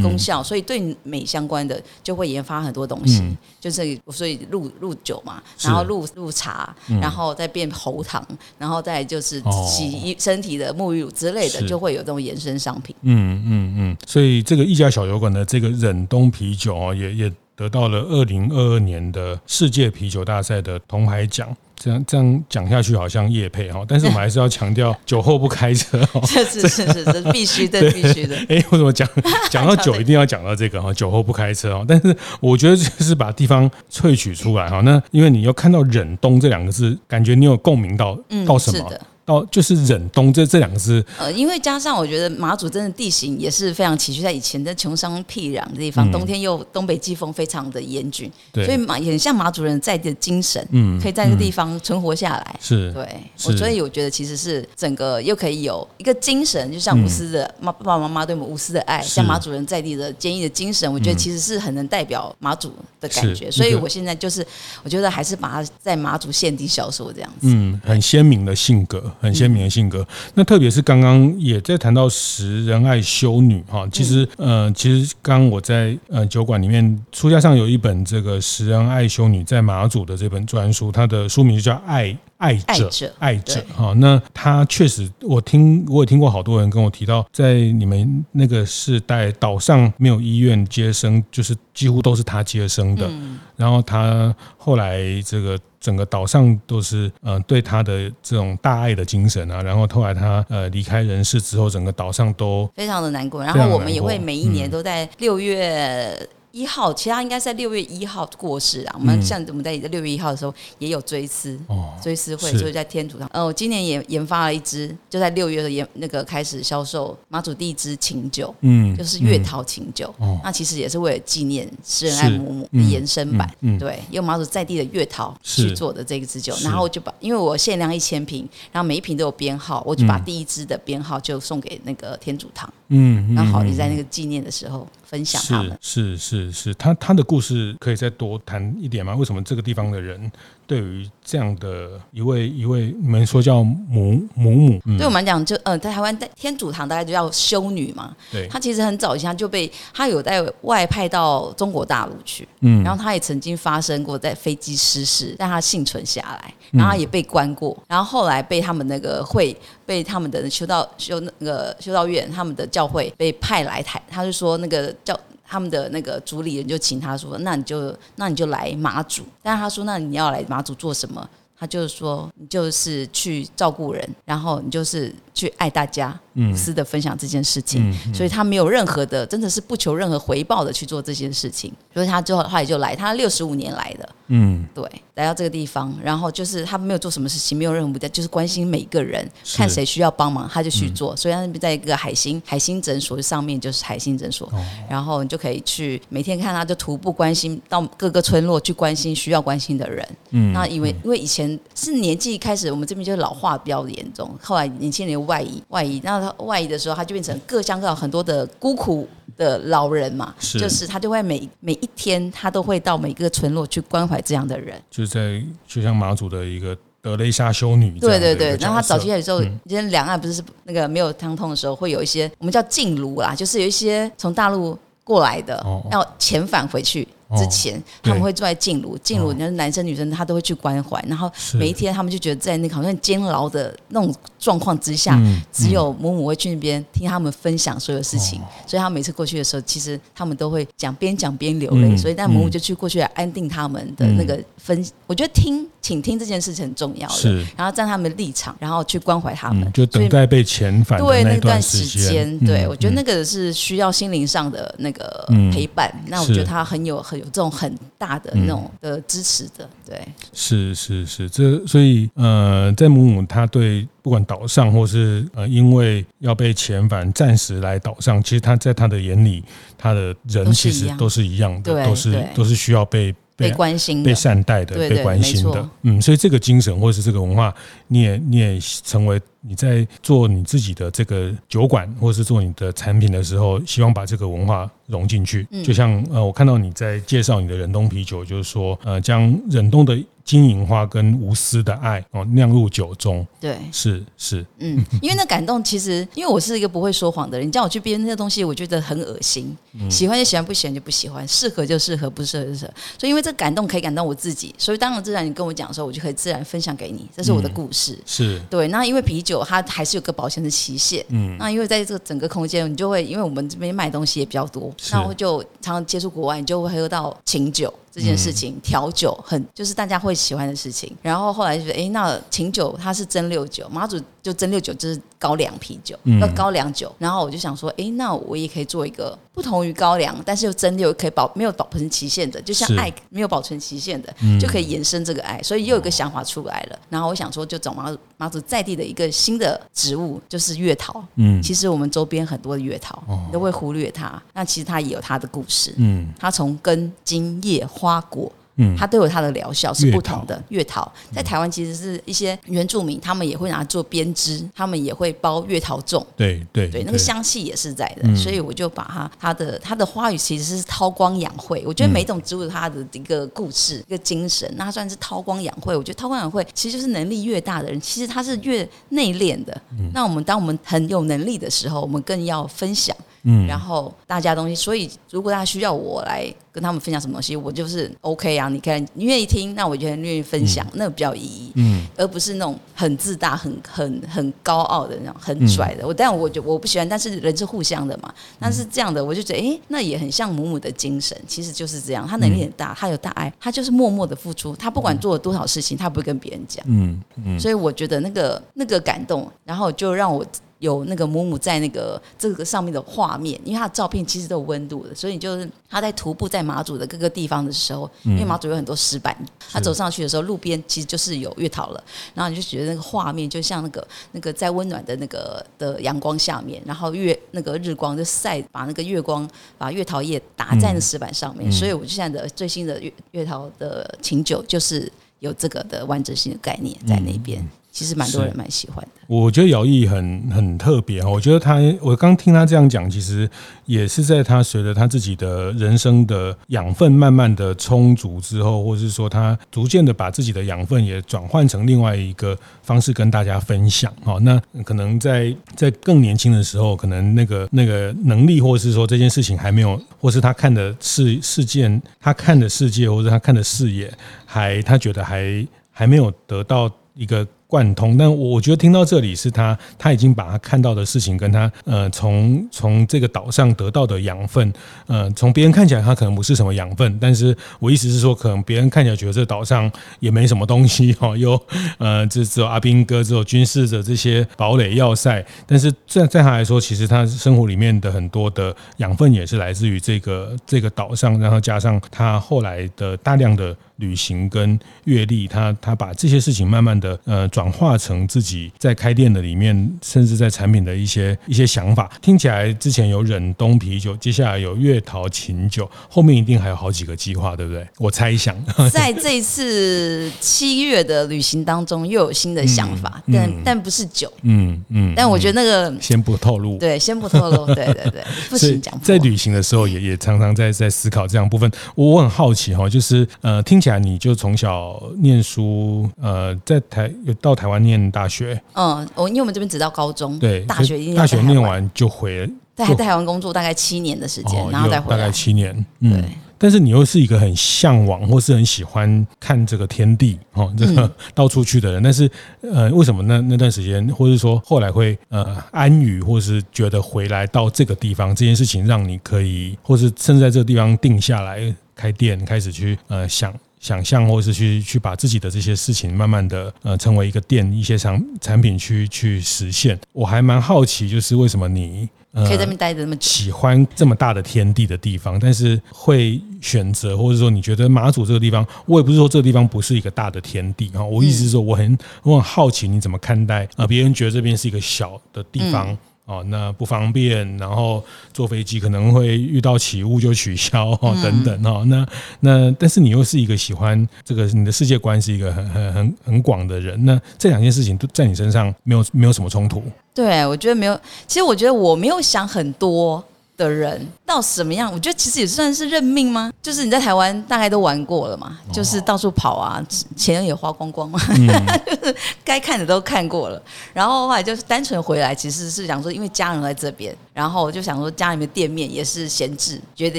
[0.03, 3.23] 功效，所以对美相关的就会研发很多东西，
[3.61, 8.27] 就是所以入入酒嘛，然后入入茶，然后再变喉糖，
[8.59, 12.97] 然后再就是洗衣身体的沐浴乳之类的，就会有这种延伸商品。
[13.03, 17.33] 嗯嗯嗯，所以这个一家小酒馆的这个忍冬啤酒啊，也也。
[17.57, 28.37] 得到了二零二二年的世界啤酒大赛的铜牌奖，这样这样讲下去好像叶配哈，但是我们还是要强调 酒后不开车 哈，是是是是，这必须的必须的。
[28.49, 29.09] 哎，为什么讲
[29.51, 30.93] 讲到酒一定要讲到这个哈？
[30.93, 34.83] 酒后不开车哈，但是我觉得就是把地方萃取出来哈。
[34.83, 38.93] 那因为你又看到忍冬这两个字，感觉你有共鸣到到什么？
[39.27, 41.05] 到就是忍冬这这两个字。
[41.19, 48.65] 呃，因为加上我觉得马祖真的地形也是非常崎岖，在以前的穷乡僻壤的地方，嗯、冬天又东北季风非常的严峻，对。
[48.65, 52.57] 所以马也很像马祖人在地的精神，嗯，可以在那个地方存活下来。
[52.61, 53.05] 是，对，
[53.37, 53.51] 是。
[53.51, 63.51] 我所以我觉得其实是整个又可以有一个精神，就像无私的妈、嗯、爸爸妈妈对我们无私的爱，像马祖人在地的坚毅的精神，我觉得其实是很能代表马祖的感觉。
[63.51, 64.47] 所以我现在就是
[64.85, 70.01] 我觉得还是把它在马祖现地销售这样子，嗯，很鲜明的性格，很鲜明的性格。
[70.01, 82.07] 嗯、那特别是刚刚也在谈到识人爱修女哈，其实呃，其实刚刚我在呃酒馆里面书架上有一本这个识人爱修女在马祖的这本专书，它的书名就叫《爱》。
[82.39, 93.11] 爱者，爱者，哈，那他确实，我听我也听过好多人跟我提到，在你们那个世代，岛上没有医院接生，就是几乎都是他接生的。
[93.57, 99.63] 然后他后来这个整个岛上都是呃对他的这种大爱的精神啊。
[99.63, 103.43] 然后后来他呃离开人世之后，整个岛上都非常的难过。
[103.43, 106.29] 然后我们也会每一年都在六月。
[106.57, 108.97] 一号，其他应该是在六月一号过世啊。
[108.99, 111.61] 我们像我们在六月一号的时候也有追思，
[112.03, 113.29] 追思会，所以在天主堂。
[113.35, 120.15] 我，今年也研发了一支，就在六月的研那个开始销售马祖第一支琴酒，嗯，就是月桃琴酒。
[120.43, 126.57] 那其实也是为了纪念诗人爱母母的延伸版，对，用马祖在地的月桃去做的这个支酒。
[126.63, 134.89] 然后就把，因为我限量一千瓶，然后每一瓶都有编号，我就把第一支的编号就送给那个天主堂，嗯，然后好，你在那个纪念的时候。
[135.07, 139.15] 分享他们是是是是，他他的故事可以再多谈一点吗？
[139.15, 140.31] 为什么这个地方的人
[140.67, 148.15] 对于这样的一位一位你们说叫母母母，嗯、对我们来讲就呃，在台湾在天主堂大概就叫修女嘛。
[148.31, 164.95] 对，她其实很早以前就被她有在外派到中国大陆去，嗯，然后她也曾经发生过在飞机失事，但她幸存下来，然后他也被关过，然后后来被他们那个会被他们的修道修那个修道院他们的教会被派来台，他就说那个。
[165.05, 169.23] 叫他们的那个主理人就请他说，那你就那你就来马祖。
[169.43, 171.29] 但是他说，那你要来马祖做什么？
[171.59, 176.15] 他就是说，你就是去照顾人，然后你就是去爱大家。
[176.35, 181.73] 无私的分享这件事情，嗯嗯、所以他没有任何的，真的是不求任何回报的去做这件事情。
[181.95, 184.85] 所以他最后后来就来，他六十五年来的，嗯，对，
[185.15, 191.15] 来到这个地方，然后就是他没有做什么事情，没有任何目的，就是关心每个人，看谁需要帮忙，他就去做。
[191.15, 200.09] 嗯、所以他那边在一个海星海星诊所上面就是海星诊所，哦、然后你就可以去每天看他，就徒步关心到各个村落去关心需要关心的人。
[200.31, 206.35] 嗯，那因为因为以前是年纪开始，我们这边就老化比较严重，后来年轻人外移外移，那他。
[206.47, 214.81] 外移的时候，他就变成各乡各很多的孤苦的老人嘛，是就是他就会每每一天，他都会到每个村落去关怀这样的人。
[214.91, 218.57] 就是在就像马祖的一个德雷莎修女，对对对。
[218.57, 227.07] 然后他早期的时候，今天两岸不是那个没有畅通的时候，会有一些我们叫禁炉啦，就是有一些从大陆过来的要遣返回去。
[227.37, 257.16] 之前他们会住在静茹，静茹，那男生女生他都会去关怀，然后每一天他们就觉得在那个好像监牢的那种状况之下，只有母母会去那边听他们分享所有事情，所以他每次过去的时候，其实他们都会讲边讲边流泪，所以但母母就去过去来安定他们的那个分，我觉得听请听这件事情很重要的，然后站他们的立场，然后去关怀他们，就等待被遣返对那段时间，对我觉得那个是需要心灵上的那个陪伴，那我觉得他很有很。
[257.17, 260.01] 有这种很大的那种的支持的，对，
[260.33, 269.43] 是是是，这所以呃，在母母他对不管岛上或是呃，因为要被遣返暂时来岛上，其实他在他的眼里，
[269.77, 271.63] 他的人其实都是一样。
[271.63, 275.69] 的，都是都是需要被被关心、被善待的、被关心的。
[275.83, 277.55] 嗯，所以这个精神或是这个文化，
[277.89, 279.21] 你也你也成为。
[279.49, 285.47] 你在做你自己的这个酒馆，或是做你的产品的时候，希望把这个文化融进去。
[285.65, 293.25] 就像呃，我看到你在介绍你的忍冬啤酒，就是说呃，将忍冬的金银花跟无私的爱哦酿入酒中。
[293.41, 299.57] 对，是是，嗯，因为那感动，其实因为我是一个不会说谎的人，你叫我去编那些东西，我觉得很恶心。
[299.89, 302.73] 喜欢就喜欢，不喜欢就不喜欢，适合就适合，不适合就适合。
[302.99, 307.97] 所以因为这感动可以感动我自己，所以当然自然你跟我讲的时候，我就可以自然分享给你，这是我的故事。
[308.05, 309.36] 是对，那因为啤酒。
[309.45, 320.95] 它还是有个保鲜的期限，嗯，那因为在这个整个空间，你就会因为我们这边卖东西也比较多，然后就常常接触国外，你就会喝到清酒这件事情，调、嗯、酒很就是大家会喜欢的事情。
[321.01, 325.01] 然后后来就觉得，哎，那琴酒它是蒸馏酒，马祖就蒸馏酒就是。
[325.19, 326.95] 高粱啤酒，要高粱酒。
[326.99, 335.43] 然后我就想说，哎，那我也可以做一个不同于高粱，但是又蒸馏可以保没有保存期限的，就像爱没有保存期限的，就可以延伸这个爱。
[335.43, 336.79] 所以又有一个想法出来了。
[336.91, 341.03] 然后我想说，就找马祖马祖在地的一个新的植物，就是月桃。
[341.15, 344.23] 嗯，其实我们周边很多的月桃，你都会忽略它。
[344.35, 345.73] 那其实它也有它的故事。
[345.79, 348.31] 嗯，它从根、茎、叶、花、果。
[348.59, 350.43] 嗯，它都有它的疗效，是不同的。
[350.49, 356.03] 月桃在台湾其实是一些原住民，他们也会拿做编织，他们也会包月桃粽。
[356.17, 361.63] 对对对，那个香气也是在的，所以我就把它它的它的花语其实是韬光养晦。
[361.67, 365.77] 我觉得每种植物它的一个故事、一个精神，那它算是韬光养晦。
[365.77, 369.55] 我觉得韬光养晦其实就是能力越大的人，其实他是越内敛的。
[369.93, 372.97] 那我们当我们很有能力的时候，我们更要分享。
[373.29, 378.49] 嗯，然后大家东西，所以如果大家需要我来跟他们分享什么东西，我就是 OK 啊。
[378.49, 381.53] 你看，你愿意听，那我就很愿意分享，嗯、那比较有意义。
[381.57, 385.83] 嗯，而不是那种很自大、很很很高傲的那种很拽的。
[385.83, 388.15] 嗯、我但我就我不喜欢，但是人是互相的嘛。
[388.39, 392.07] 但是这样的，我就觉得，哎，那也很像母母的精神，其实就是这样。
[392.07, 394.55] 他能力很大，他有大爱，他就是默默的付出。
[394.55, 396.65] 他不管做了多少事情，他不会跟别人讲。
[396.69, 397.41] 嗯嗯。
[397.41, 400.25] 所以我觉得那个那个感动，然后就让我。
[400.59, 409.15] 有那个母母在那个这个上面的画面，因为他的照片其实都有温度的，所以就是他在徒步在马祖的各个地方的时候，因为马祖有很多石板，
[409.53, 427.47] 他走上去的时候，路边其实就是有月桃了，然后你就觉得那个画面就像那个那个在温暖的那个的阳光下面，然后月那个日光就晒把那个月光把月桃叶打在那石板上面，所以我就现在的最新的月月桃的琴酒就是有这个的完整性的概念在那边。
[427.77, 428.91] 其实蛮多人蛮喜欢的。
[429.07, 433.29] 我觉得姚毅很很特别哈，我觉得他，我刚听他这样讲，其实
[433.67, 443.93] 也是在他随着他自己的人生的养分慢慢的充足之后，或者是说他逐渐的把自己的养分也转换成另外一个方式跟大家分享。
[444.03, 453.93] 哈，那可能在在更年轻的时候，可能那个那个能力，或者是说这件事情还没有，或是他看的事事件，他看的世界，或者他看的视野，
[454.25, 457.27] 还他觉得还还没有得到一个。
[457.47, 464.53] 贯通，但我觉得听到这里是他，他已经把他看到的事情跟他呃从从这个岛上得到的养分，
[464.87, 471.41] 呃从别人看起来他可能不是什么养分，但是我意思是说，可能别人看起来觉得这岛上也没什么东西哈，有
[471.79, 483.57] 呃这只有阿兵哥，只有军事的这些堡垒要塞，但是在在他来说，其实他生活里面的很多的养分也是来自于这个这个岛上，然后加上他后来的大量的。
[483.77, 491.91] 旅行跟阅历，他他把这些事情慢慢的呃转化成自己在开店的里面，甚至在产品的一些一些想法。
[492.01, 497.67] 听起来之前有忍冬啤酒，接下来有月桃琴酒，后面一定还有好几个计划，对不对？
[497.79, 498.35] 我猜想，
[498.73, 504.95] 在这一次七月的旅行当中，又有新的想法， 嗯、但但不是酒，嗯嗯。
[504.97, 508.73] 但我觉得那个先不透露，对，先不透露，对对对， 不行讲。
[508.81, 511.51] 在旅行的时候也，也也常常在在思考这样部分。
[511.75, 513.61] 我很好奇哈，就是呃听。
[513.67, 518.41] 起来你就从小念书，呃，在台有到台湾念大学。
[518.53, 525.53] 嗯，我因为我们这边只到高中，对，大学大学念完就回，在台湾工作大概七年的时间，哦、然后再回来，大概七年。
[525.81, 526.05] 嗯，对。
[526.39, 531.83] 但是你又是一个很向往或是很喜欢看这个天地哦，这个 到处去的人。
[531.83, 532.09] 嗯、但是
[532.43, 543.35] 呃，为什么那那段时间，或者说后来会呃安于，或是觉得回来到这个地方这件事情，让你可以，或是甚至在这个地方定下来开店，开始去呃想。
[543.67, 549.77] 想象，或是去去把自己的这些事情，慢慢的呃，成为一个店，一些产产品去去实现。
[549.93, 563.67] 我还蛮好奇，就是为什么你可以在那边待着那么久，喜欢这么大的天地的地方，但是会选择，或者说你觉得马祖这个地方，我也不是说这个地方不是一个大的天地啊，我意思是说，我很我很好奇你怎么看待啊？
[563.67, 565.77] 别人觉得这边是一个小的地方。
[566.07, 571.87] 哦，那不方便，然后坐飞机可能会遇到起雾就取消哦，等等哦，那
[572.21, 579.63] 那但是你又是一个喜欢这个，你的世界观是一个很很很很广的人，那这两件事情都在你身上没有没有什么冲突？
[579.93, 583.05] 对，我觉得没有，其实我觉得我没有想很多。
[583.37, 584.73] 的人到什么样？
[584.73, 586.33] 我觉得其实也算是认命吗？
[586.43, 589.63] 就是你在台湾大概都玩过了嘛，就是到处跑啊，
[589.95, 591.27] 钱也花光光嘛，嗯、
[591.67, 593.41] 就是该看的都看过了。
[593.73, 599.99] 然后后来就是单纯回来，其实是想说，因为家人在这边，然后我就想说家里面店面也是闲置，觉得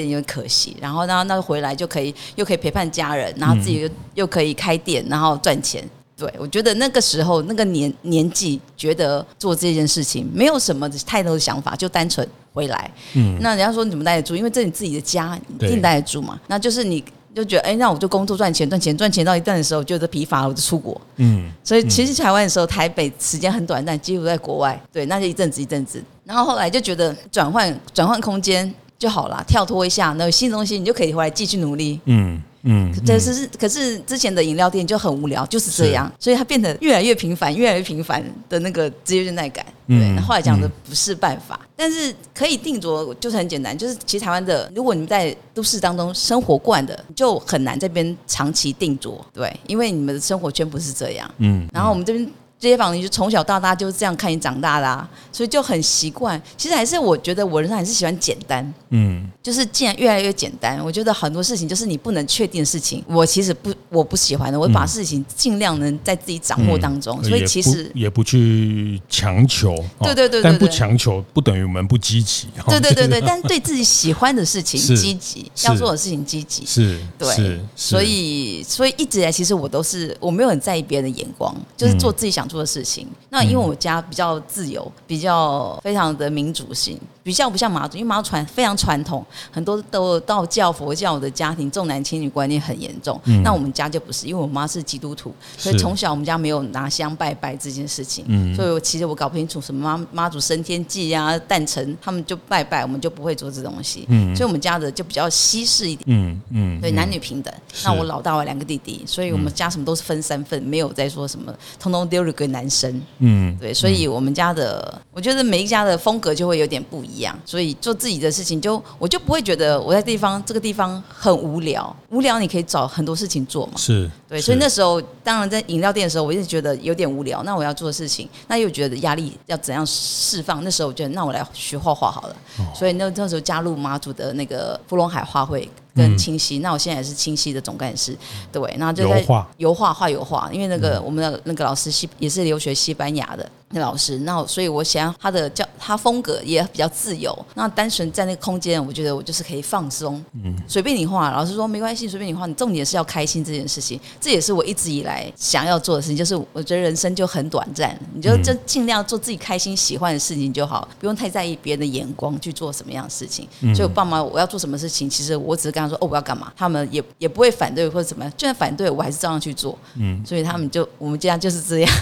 [0.00, 0.76] 有点可惜。
[0.80, 5.88] 然后那那回来就可以又可以陪伴家人，然后自己又又可以开店，然后赚钱。
[6.18, 12.90] 对，我觉得那个时候那个年年纪，觉得做这件事情没有什么太多的想法，就单纯回来。
[13.14, 14.34] 嗯，那人家说你怎么待得住？
[14.34, 16.36] 因为这你自己的家，一定待得住嘛。
[16.48, 21.00] 那就是你就觉得哎，那我就工作赚钱赚钱赚钱到一段的时候，觉得疲乏了，我就出国。
[21.18, 24.82] 嗯，所以其实台湾的时候，台北时间很短暂，几乎在国外。
[24.92, 32.00] 对，那就一阵子一阵子，然后后来就觉得转换转换空间就好了，跳脱一下，那有新东西你就可以回来继续努力。
[32.06, 32.42] 嗯。
[32.62, 39.64] 嗯，可是是，可是之前的饮料店就很无聊，就是这样，所以它变得越来越频繁，越来越频繁的那个职业倦怠感。
[39.86, 51.30] 对，后来讲的不是办法，但是可以定着，就是很简单，就是其实台湾的，如果你们在都市当中生活惯的，就很难这边长期定着，对，因为你们的生活圈不是这样。
[51.38, 52.30] 嗯，然后我们这边。
[52.60, 56.40] 这些房子就从小到大就是这样看你长大的，啊，所以就很习惯。
[56.56, 67.20] 其实还是我觉得我人生还是喜欢简单，嗯，就是既然越来越简单，我觉得很多事情就是你不能确定的事情，我其实不我不喜欢的，我把事情尽量能在自己掌握当中。
[67.22, 72.48] 嗯、所以其实也不，去强求，对对对，对，但不强求不等于我们不积极。
[72.66, 82.47] 对对对对， 但对自己喜欢的事情积极，要做的事情积极，是，对，是，所以所以一直以来其实我都是我没有很在意别人的眼光，就是做自己想。
[82.48, 86.98] 做的事情，那因为我家比较自由，比较非常的民主性。
[87.28, 93.20] 比较不像马祖，因为马祖传非常传统，很多都道教、佛教的家庭重男轻女观念很严重。
[93.24, 98.24] 嗯、那我们家就不是，因为我妈是基督徒，所以从小我们家没有拿香拜拜这件事情。
[98.28, 104.06] 嗯、所以我其实我搞不清楚什么妈妈祖升天祭啊、诞辰，他们就拜拜，我们就不会做这东西。
[104.08, 106.06] 嗯、所以我们家的就比较西式一点。
[106.08, 107.52] 嗯嗯，对，男女平等。
[107.84, 113.02] 那我老大我两个弟弟，所以我们家什么都是分三份，没有再说什么通通丢了给男生。
[113.18, 117.17] 嗯，对，所以我们家的，我觉得每一家的风格就会有点不一样。
[117.18, 121.94] 一样，所以做自己的事情就，就我就不会觉得我在地方这个地方很无聊。
[122.10, 123.72] 无聊，你可以找很多事情做嘛。
[123.76, 124.40] 是，对。
[124.40, 127.42] 所以那时候，当然在饮料店的时候，我一直觉得有点无聊。
[127.42, 130.62] 那我要做的事情，那又觉得压力要怎样释放？
[130.62, 132.36] 那时候我觉得，那我来学画画好了。
[132.58, 135.68] 哦、所以那那时候加入马祖的那个芙蓉海画会。
[135.94, 138.16] 跟清晰，那我现在也是清晰的总干事，
[138.52, 139.20] 对，然后就在
[139.56, 139.92] 油画。
[139.92, 163.48] 画油画，因为那个我们的那个老师西也是留学西班牙的那老师，那所以我想他的教他风格也比较自由，那单纯在那个空间，我觉得我就是可以放松，嗯，随便你画，老师说没关系，随便你画，你重点是要开心这件事情，这也是我一直以来想要做的事情，就是我觉得人生就很短暂，你就就尽量做自己开心喜欢的事情就好，不用太在意别人的眼光去做什么样的事情。
[163.74, 165.88] 所以我爸妈我要做什么事情，其实我只是跟他。
[165.88, 166.52] 说哦，我要干嘛？
[166.56, 169.78] 他们也也不会反对或者怎么样，就算反对，我还是照样去做。
[169.96, 171.92] 嗯，所以他们就我们家就是这样，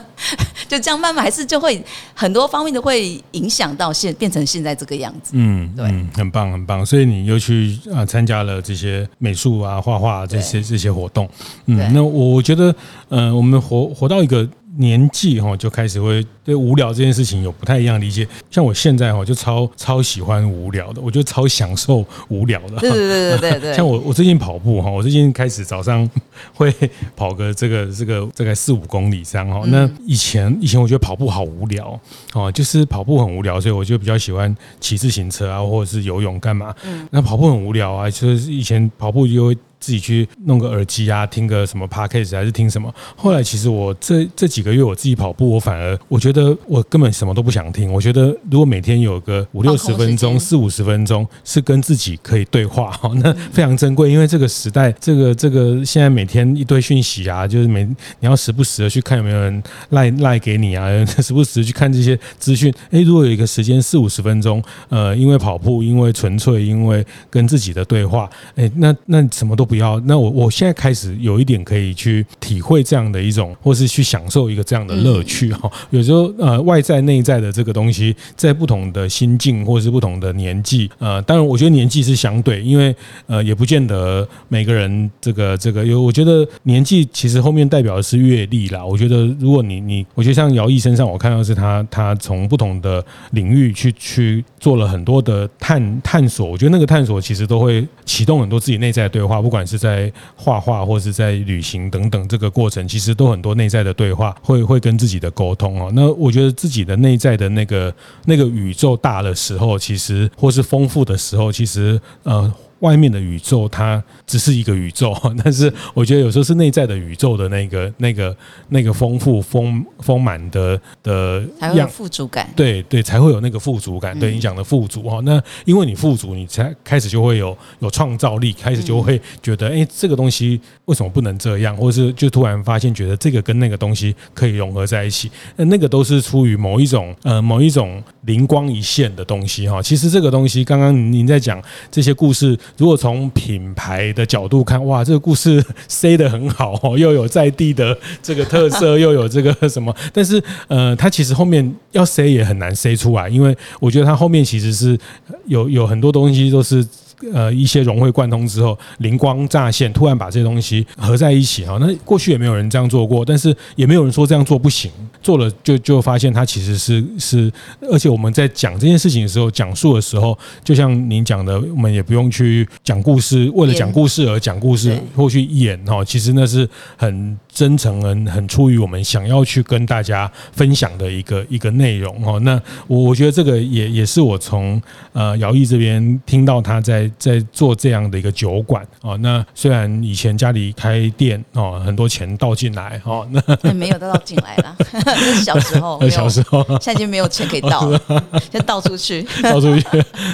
[0.68, 1.84] 就这样慢慢还是就会
[2.14, 5.32] 很多方面都会影响到现变成现在这个样子。
[5.34, 6.84] 嗯，对嗯，很棒很棒。
[6.84, 11.28] 所以你又去啊参加了这些美术啊、画画这些这些活动。
[11.66, 12.74] 嗯，那我我觉得，
[13.10, 14.48] 嗯、呃，我们活活到一个。
[14.76, 22.76] 年纪哈就开始会对无聊这件事情有不太一样的理解，像我现在哈就超超喜欢无聊的，我就超享受无聊的。
[22.78, 23.74] 对对对对对。
[23.76, 26.08] 像我我最近跑步哈，我最近开始早上
[26.54, 26.72] 会
[27.16, 29.62] 跑个这个这个大概四五公里这样哈。
[29.66, 31.98] 那以前以前我觉得跑步好无聊
[32.34, 36.74] 哦，就是跑步很无聊，所以我就比较喜欢骑自行车啊，或者是游泳干嘛。
[36.84, 37.06] 嗯。
[37.10, 39.56] 那跑步很无聊啊，就是以前跑步就会。
[39.86, 42.92] 自己去弄个耳机啊，听个什么 podcast 还是听什么？
[43.14, 47.92] 后来其实我这这几个月我自己跑步，我反而我觉得我根本什么都不想听。
[47.92, 54.10] 我觉得如果每天有个五六十分钟、四五十分钟是跟自己可以对话，哈， 那非常珍贵。
[54.10, 60.88] 因为这个时代，这个这个现在每天一堆讯息啊，就是每你要时不时的去看有没有人赖赖给你啊，
[61.22, 62.74] 时不时去看这些资讯。
[62.90, 69.66] 诶，如果有一个时间四五十分钟，呃，因为跑步，因为纯粹因为跟自己的对话，诶，那那什么都。
[69.66, 75.70] 不要，那我我现在开始有一点可以去体会这样的一种，或是去享受一个这样的乐趣哈。
[75.90, 82.94] 有时候呃，外在内在的这个东西，在不同的心境或是不同的年纪，呃，当然我觉得年纪是相对，因为
[83.26, 88.84] 呃，也不见得每个人这个这个有，我觉得年纪其实后面代表的是阅历啦。
[88.84, 99.55] 我觉得如果你你，我觉得像姚毅身上，我看到是他他从不同的领域去去做了很多的探探索，我觉得那个探索其实都会启动很多自己内在的对话，不管。
[99.56, 105.90] 不管是在画画，或是在旅行等等，这个过程其实都很多内在的对话，会会跟自己的沟通哦。
[105.94, 107.94] 那我觉得自己的内在的那个
[108.26, 112.52] 那个宇宙大的时候，其实或是丰富的时候，其实呃。
[112.86, 118.36] 外面的宇宙它只是一个宇宙， 但是我觉得有时候是内在的宇宙的那个、那个、
[118.68, 122.48] 那个丰富、丰丰满的的样，才会有富足感。
[122.54, 124.16] 对对，才会有那个富足感。
[124.16, 131.76] 对你讲的富足哈，那因为你富足，你才开始就会有有创造力，开始就会觉得，哎，这个东西为什么不能这样？
[131.76, 135.28] 或是就突然发现，觉得这个跟那个东西可以融合在一起。
[135.56, 139.82] 那那个都是出于某一种呃某一种灵光一现的东西哈。
[139.82, 141.60] 其实这个东西，刚刚您在讲
[141.90, 154.98] 这些故事，如果从品牌的角度看，哇，这个故事 塞得很好，又有在地的这个特色，又有这个什么， 但是呃，它其实后面要塞也很难塞出来，因为我觉得它后面其实是
[155.46, 156.86] 有有很多东西都是。
[157.32, 161.78] 呃，一些融会贯通之后，灵光乍现，突然把这些东西合在一起哈。
[161.80, 164.90] 那过去也没有人这样做过，但是也没有人说这样做不行。
[165.22, 167.50] 做了就就发现它其实是是，
[167.90, 176.04] 而且我们在讲这件事情的时候，讲述的时候，就像您讲的，我们也不用去讲故事，为了讲故事而讲故事，或去演哈。
[176.04, 182.38] 其实那是很真诚、很很出于我们想要去跟大家分享的一个一个内容哦。
[182.40, 184.80] 那我我觉得这个也也是我从
[185.14, 187.10] 呃姚毅这边听到他在。
[187.18, 193.26] 在做这样的一个酒馆哦，那虽然以前家里开店哦，很多钱倒进来哦，
[193.62, 194.76] 那没有倒进来了。
[195.42, 198.00] 小时候，小时候，现在就没有钱可以倒了，
[198.52, 199.86] 先倒出去， 倒出去。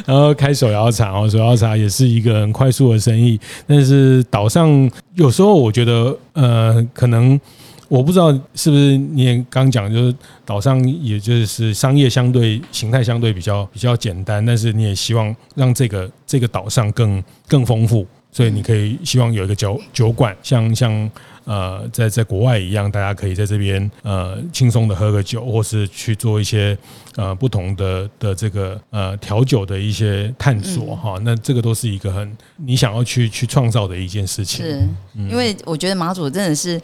[0.04, 7.40] 然后开手摇茶哦，手摇茶也是一个很快速的生意，但是岛上有时候我觉得呃，可能。
[7.88, 10.14] 我不知道是不是你也刚讲，就是
[10.46, 21.10] 岛上也就是商业相对形态相对比较比较简单，但是你也希望让这个这个岛上更更丰富，所以你可以希望有一个酒酒馆，像像。
[21.44, 26.76] 呃，在在国外一样，大家可以在这边呃轻松的喝个酒，或是去做一些
[27.16, 31.18] 呃不同的的这个呃调酒的一些探索哈。
[31.22, 34.64] 那这个都是一个很你想要去去创造的一件事情。
[34.64, 34.80] 是，
[35.16, 36.76] 因为我觉得马祖真的是，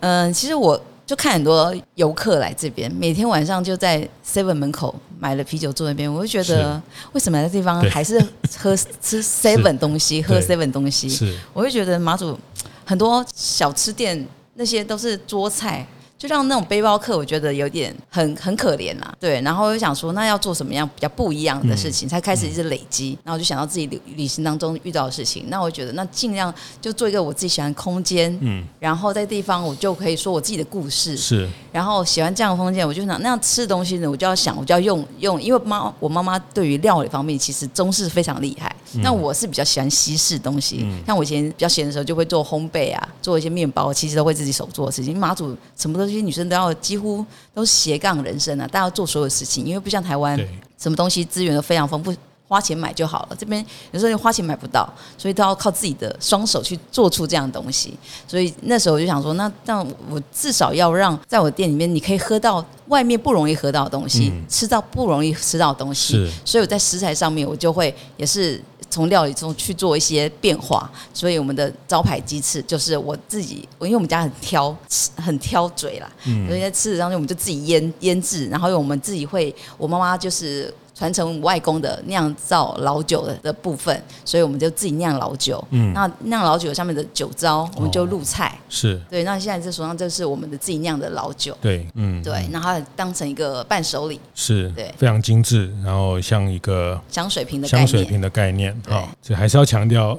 [0.00, 6.80] 嗯、呃，其实我就看很多游客来这边，每天晚上就在 Seven 门口买了啤酒坐那边，我就觉得
[7.12, 8.20] 为什么在这地方还是
[8.56, 11.08] 喝 吃 Seven 东西，喝 Seven 东西？
[11.08, 12.38] 是，我就觉得马祖。
[12.86, 15.84] 很多小吃店那些都是桌菜。
[16.18, 19.14] 就让那种背包客，我觉得有点很很可怜啦。
[19.20, 23.18] 对，然后我就想说，那要做什么样比较不一样的事情，才开始一直累积。
[23.22, 31.48] 然后我就想到自己旅旅行当中遇到的事情，那我觉得那尽量就做一个我自己喜欢的空间，嗯，然后在地方我就可以说我自己的故事，是。
[31.70, 40.86] 然后喜欢这样的空间，我就想那样吃的东西呢，我就要想，我就要用 用，因为妈我妈妈对于料理方面其实中式非常厉害，那我是比较喜欢西式东西。
[41.06, 45.18] 像我以前比较闲的时候，就会做烘焙啊，做一些面包，其实都会自己手做的事情。
[45.18, 46.14] 马祖什么东西？
[46.14, 50.38] 这些女生都要几乎都是斜杠人生啊，大家要做所有事情，因为不像台湾，
[50.78, 52.14] 什么东西资源都非常丰富，
[52.48, 53.36] 花钱买就好了。
[53.38, 54.88] 这边有时候花钱买不到，
[55.18, 57.92] 所以都要靠自己的双手去做出这样的东西。
[58.28, 66.30] 所以那时候我就想说，那这样我至少要让在我店里面，你可以喝到外面不容易喝到的东西，吃到不容易吃到的东西。
[66.44, 68.62] 所以我在食材上面，我就会也是。
[68.96, 74.74] 从料理中去做一些变化，所以我们的招牌鸡翅就是我自己，因为我们家很挑，
[75.16, 80.72] 很挑嘴啦，嗯、所以在吃的当中我们就自己腌腌制，然后用我们自己会，我妈妈就是。
[80.96, 85.62] 传承外公的酿造老酒的的部分，所以我们就自己酿老酒。
[85.70, 88.48] 嗯，那酿老酒上面的酒糟，我们就入菜。
[88.48, 91.54] 哦、是对，那现在这手上就是我们的自己酿的老酒。
[91.60, 94.18] 对，嗯，对，然后当成一个伴手礼。
[94.34, 98.74] 是，对，非常精致，然后像一个香水瓶的香水瓶的概念。
[98.88, 100.18] 好，这还是要强调。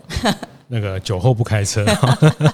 [0.70, 1.86] 那个酒后不开车，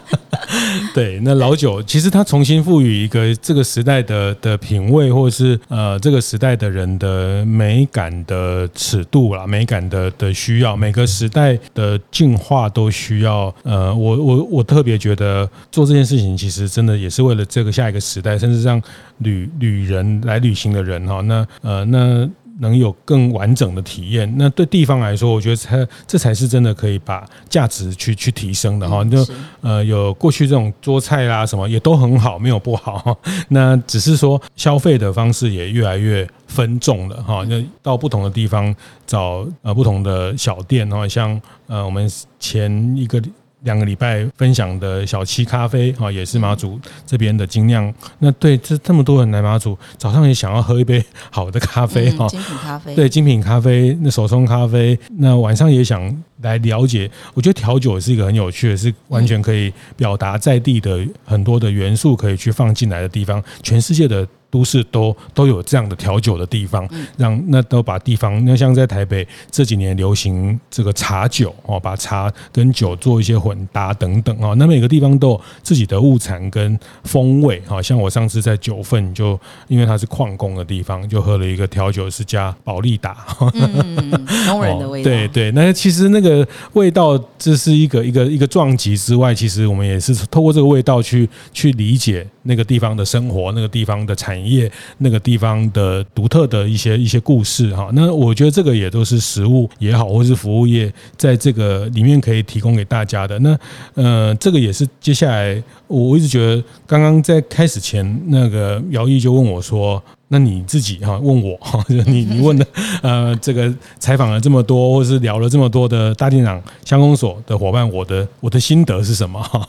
[0.93, 13.53] 对，那老酒其实它重新赋予一个这个时代的的品味，或者是呃这个时代的人的美感的尺度啦，美感的的需要，每个时代的进化都需要。
[13.63, 18.79] 呃，我我我特别觉得做这件事情，其实真的也是为了这个下一个时代，甚至让
[19.19, 22.29] 旅旅人来旅行的人哈，那呃那。
[22.63, 29.05] 能有更完整的体验，那对地方来说，我觉得才这才是真的可以把价值去去提升的哈。
[29.05, 29.23] 就
[29.61, 33.15] 呃有过去这种桌菜啦什么也都很好，没有不好。
[33.49, 37.45] 那只是说消费的方式也越来越分众了哈。
[37.47, 42.09] 那到不同的地方找呃不同的小店哈，像呃我们
[42.39, 43.21] 前一个。
[43.63, 47.93] 两个礼拜分享的小七咖啡啊，也是马祖这边的精酿。
[48.19, 52.95] 那对这这么多人来马祖，早上也想要喝一杯好的咖啡哈，精品咖啡。
[52.95, 54.97] 对，精品咖啡，那手冲咖啡。
[55.17, 57.09] 那晚上也想来了解。
[57.33, 63.43] 我觉得调酒也是一个很有趣的，是完全可以表达在地的很多的元素，可以去放进来的地方。
[63.61, 64.27] 全世界的。
[64.53, 66.87] 都市都都有这样的调酒的地方，
[67.17, 83.25] 让那都把地方，那像在台北这几年流行这个茶酒哦，把茶跟酒做一些混搭等等哦，那每个地方都有自己的物产跟风味，好像我上次在九份就因为它是矿工的地方，就喝了一个调酒是加保利达，
[83.55, 84.11] 嗯，
[84.45, 92.27] 农人的味道，对对，那其实那个味道这是一个一个一个撞击之外，其实我们也是透过这个味道去去理解。
[92.43, 97.89] 那个地方的生活、那个地方的产业、那个地方的独特的一些一些故事哈。
[97.93, 103.37] 那我觉得这个也都是食物也好，或是服务业在这个里面可以提供给大家的。
[103.39, 103.57] 那
[103.95, 110.01] 呃，这个也是接下来我一直觉得，刚刚在开始前，那个姚毅就问我说。
[110.33, 112.65] 那你自己哈问我哈， 你 你问的
[113.03, 119.61] 呃，这个采访了这么多，或是聊了这么多的大店长乡公所的伙伴，我的我的心得是什么哈？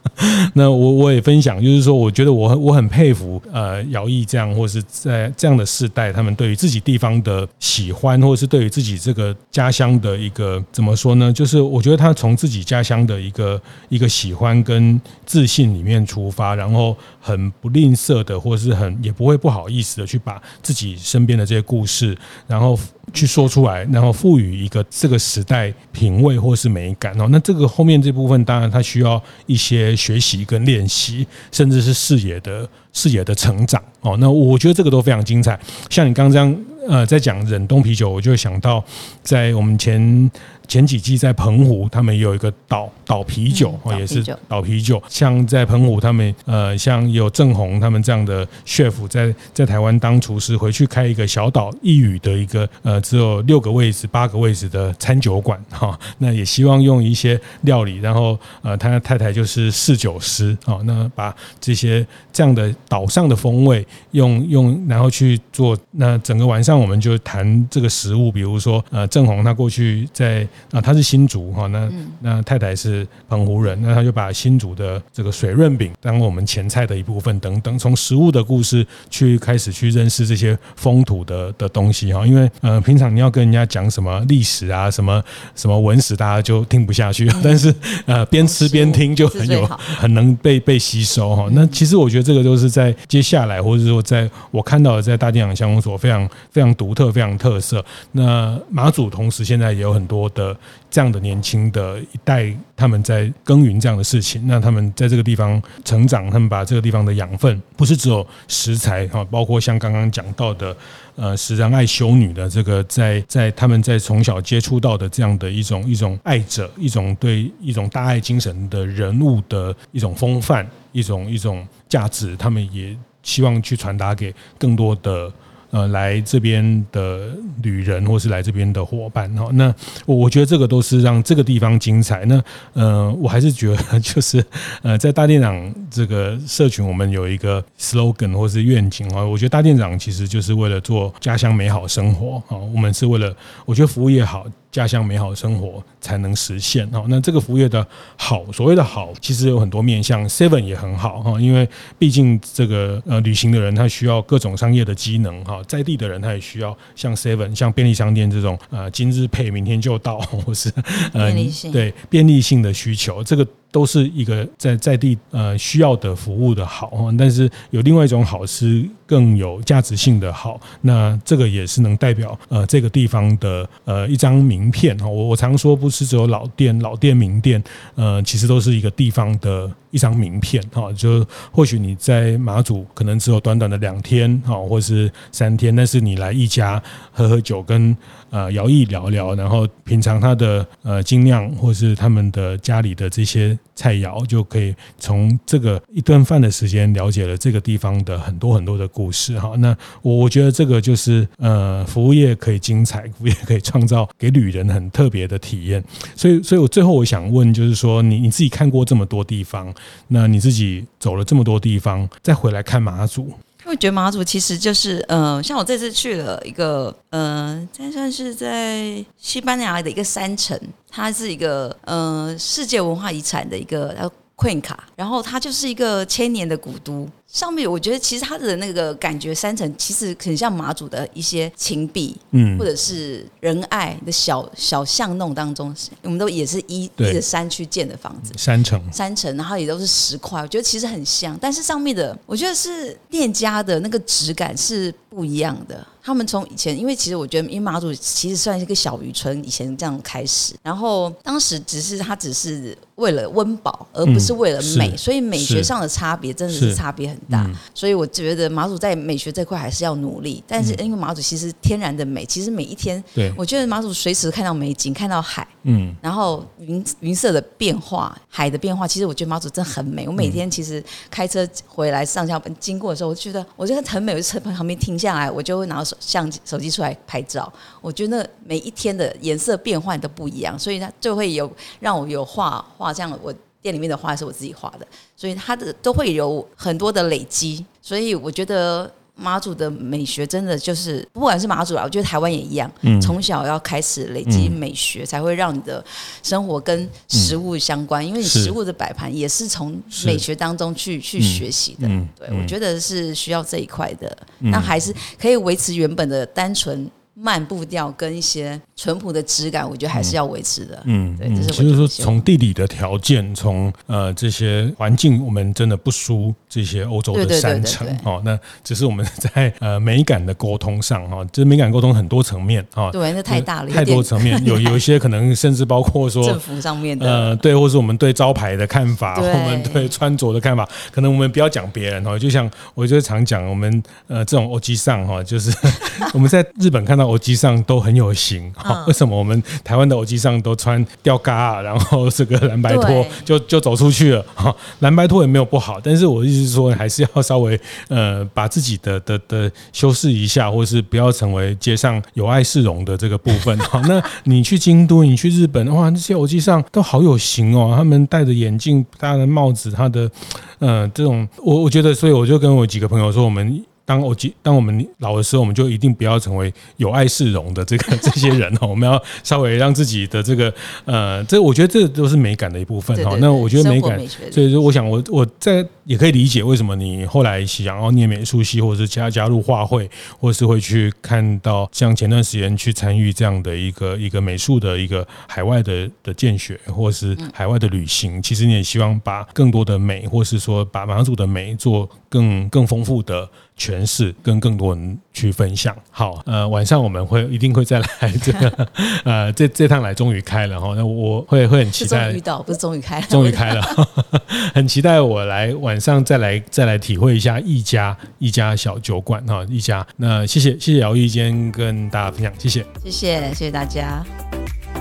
[0.52, 11.32] 那我我也分享，就是说，我觉得我我很佩服呃姚毅这样，或是在这样的世代，他们对于自己地方的喜欢，或是对于自己这个家乡的一个怎么说呢？
[11.32, 13.58] 就是我觉得他从自己家乡的一个
[13.88, 20.06] 一个喜欢跟自信里面出发，然后很不吝啬的，或是很也不会不好意思的。
[20.06, 22.16] 去把自己身边的这些故事，
[22.46, 22.76] 然后
[23.12, 27.28] 去说出来，然后赋予一个这个时代品味或是美感哦。
[27.30, 34.16] 那这个后面这部分，当然它需要一些学习跟练习，甚至是视野的视野的成长哦。
[34.18, 35.58] 那我觉得这个都非常精彩。
[35.88, 38.82] 像你刚刚这样呃，在讲忍冬啤酒，我就想到
[39.22, 40.30] 在我们前。
[40.70, 45.02] 前几季在澎湖，他们有一个岛岛啤酒，哦，也是岛啤酒。
[45.08, 55.98] 像在澎湖，他们呃，像有郑红他们这样的 chef 在在台湾当厨师，回去开一个小岛一屿的一个呃，只有六个位置、八个位置的餐酒馆哈。
[56.18, 65.76] 那也希望用一些料理，然后呃，他的太太就是侍酒师啊，那把这些这样的岛上的风味用用，然后去做。
[65.90, 70.46] 那整个晚上我们就谈这个食物，比如说呃，郑红他过去在。
[70.72, 71.90] 啊，他是新竹哈，那
[72.20, 85.22] 那太太是澎湖人，那他就把新竹的这个水润饼当我们前菜的一部分等等，从食物的故事去开始去认识这些风土的的东西哈，因为呃平常你要跟人家讲什么历史啊，什么
[85.54, 87.74] 什么文史，大家就听不下去， 但是
[88.06, 89.66] 呃边吃边听就很有
[89.98, 91.48] 很能被被吸收哈。
[91.52, 97.84] 那其实我觉得这个都是在接下来或者说在我看到的在大店长乡公所非常非常独特非常特色。
[98.12, 100.49] 那马祖同时现在也有很多的。
[100.90, 110.76] 这样的年轻的一代，他们在耕耘这样的事情，那他们在这个地方成长，他们把这个地方的养分，不是只有食材哈，包括像刚刚讲到的，
[111.16, 125.32] 呃，时常爱修女的这个，在在他们在从小接触到的这样的一种一种爱者，一种对一种大爱精神的人物的一种风范，一种一种价值，他们也希望去传达给更多的。
[125.70, 127.30] 呃，来这边的
[127.62, 129.72] 旅人，或是来这边的伙伴哈，那
[130.04, 132.24] 我我觉得这个都是让这个地方精彩。
[132.24, 132.42] 那
[132.72, 134.44] 呃，我还是觉得 就是
[134.82, 139.24] 呃，在大店长这个社群，我们有一个 slogan 或是愿景啊。
[139.24, 142.56] 我觉得大店长其实就是为了做家乡美好生活啊。
[142.56, 144.44] 我们是为了，我觉得服务业好。
[144.72, 147.84] 家乡美好生活才能实现哈，那这个服务业的
[148.16, 151.68] 好，所谓的好，其实有很多面向，Seven 也很好哈，因为
[151.98, 160.72] 毕竟这个呃旅行的人他需要各种商业的机能哈，在地的人他也需要像 Seven 像便利商店这种呃今日配明天就到，或是
[161.12, 161.32] 呃
[161.72, 163.46] 对便利性的需求这个。
[163.72, 175.06] 都是一个在在地呃需要的服务的好，但是有另外一种好是更有价值性的好，那这个也是能代表呃这个地方的呃一张名片哈。
[175.06, 177.62] 我我常说不是只有老店老店名店，
[177.94, 180.92] 呃其实都是一个地方的一张名片哈。
[180.92, 187.96] 就或许你在马祖可能只有短短的两天哈，或是三天，但是你来一家喝喝酒跟
[188.30, 193.56] 呃姚毅聊聊，然后品尝他的呃精酿或是他们的家里的这些。
[193.74, 199.54] 菜肴就可以从这个一顿饭的时间了解了这个地方的很多很多的故事哈。
[199.58, 205.82] 那我我觉得这个就是呃服务业可以精彩，服务业可以创造给旅人很特别的体验。
[206.14, 209.72] 所以，所以我最后我想问，就是说你你自己看过这么多地方，
[210.08, 213.32] 那你自己走了这么多地方，再回来看马祖。
[213.70, 220.58] 因为觉得马祖其实就是，呃，像我这次去了一个，呃，这算是在西班牙的一个山城，
[220.90, 227.08] 它是一个，呃，世界文化遗产的一个呃 Queen 卡然后它就是一个千年的古都。
[227.26, 245.86] 上面我觉得其实它的那个感觉，山城其实很像马祖的一些情碧，嗯，或者是仁爱的小小巷弄当中，我们都也是依依着山去建的房子，山城，山城，然后也都是石块，我觉得其实很像，但是上面的我觉得是店家的那个质感是不一样的。
[246.02, 254.32] 他们从以前，因为其实我觉得，因为马祖其实算是一个小渔村，以前这样开始，然后当时只是它只是为了温饱，而不是。
[254.32, 257.20] 为了美，所以美学上的差别真的是差别很。
[257.30, 260.42] 大，嗯、所以我觉得马祖在美学这块还是要努力。
[260.48, 270.08] 但是因为马祖其实天然的美，其实每一天，对我觉得马祖随时看到美景，看到海，嗯，然后云云色的变化，海的变化，其实我觉得马祖真的很美。
[270.08, 277.52] 我每天其实开车回来上下班经过的时候，我觉得我觉得很美，我就车旁边停下来，我就会拿手相机手机出来拍照。
[277.80, 283.32] 我觉得每一天的颜色变换都不一样，所以它就会有让我有画画这样我。
[283.62, 284.86] 店里面的画是我自己画的，
[285.16, 295.84] 所以它的都会有很多的累积，所以我觉得马祖的美学真的就是，不管是马祖啊，我觉得台湾也一样，嗯，从小要开始累积美学，才会让你的
[296.22, 301.86] 生活跟食物相关，因为你食物的摆盘也是从美学当中去去学习的，
[302.18, 306.90] 对，我觉得是需要这一块的，那还是可以维持原本的单纯。
[307.22, 310.82] 慢步调跟一些淳朴的质感，我觉得还是要维持的。
[310.86, 318.22] 嗯，对，这是其实说从地理的条件，从呃这些环境，我们真的不输这些欧洲的山城哦。
[318.24, 322.90] 那只是我们在呃美感的沟通上哈，这美感沟通很多层面啊。
[322.90, 332.18] 对，那太大了，太多层面，有有一些可能甚至包括说政府上面的呃对，或是我们对招牌的看法，我们对穿着的看法，可能我们不要讲别人哦。
[332.18, 335.54] 就像我就常讲，我们呃这种欧吉上哈，就是
[336.14, 337.09] 我们在日本看到。
[337.10, 344.24] 欧吉桑都很有型，哈为什么我们台湾的偶机上都穿吊嘎，然后这个蓝白拖就就走出去了？
[344.34, 347.58] 哈，蓝白拖也没有不好，但是我意思是说，还是要稍微
[347.88, 353.58] 呃把自己的的的修饰一下，或是不要成为街上有碍市容的这个部分。
[353.68, 360.10] 哈，那你去京都，你去日本，哇，那些偶机上都好有型哦，他们戴着眼镜，戴着帽子，他的
[360.58, 363.64] 呃这种，我我觉得，所以我就跟我几个朋友说，我们。
[363.90, 368.64] 当我当我们老的时候，我们就一定不要成为有碍市容的这个 这些人哈。
[368.70, 373.16] 我们要稍微让自己的这个呃，这我觉得这都是美感的一部分哈。
[373.20, 373.98] 那我觉得美感，
[374.30, 388.22] 所以说我想我我在也可以理解为什么你后来想要念美术系，或者是加加入画会，或是会去看到像前段时间去参与这样的一个一个美术的一个海外的的见学，或是海外的旅行。
[388.22, 393.28] 其实你也希望把更多的美，或是说把马祖的美做更更丰富的。
[393.60, 395.76] 诠释跟更多人去分享。
[395.90, 397.86] 好，呃，晚上我们会一定会再来
[398.22, 398.68] 这个，
[399.04, 400.72] 呃，这这趟来终于开了哈。
[400.74, 403.62] 那我会会很期待，遇到不是终于开了，终于开了，
[404.54, 409.86] 很期待我来晚上再来再来体会一下一家一家小酒馆哈，一家。
[409.98, 414.02] 那谢谢谢谢姚毅今天跟大家分享，谢谢谢谢谢谢大家。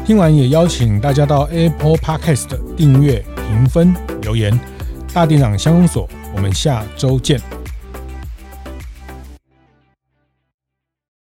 [0.05, 4.57] 听完也邀请大家到 Apple Podcast 订阅、评分、留言。
[5.13, 7.58] 大店长相公所，我们下周见。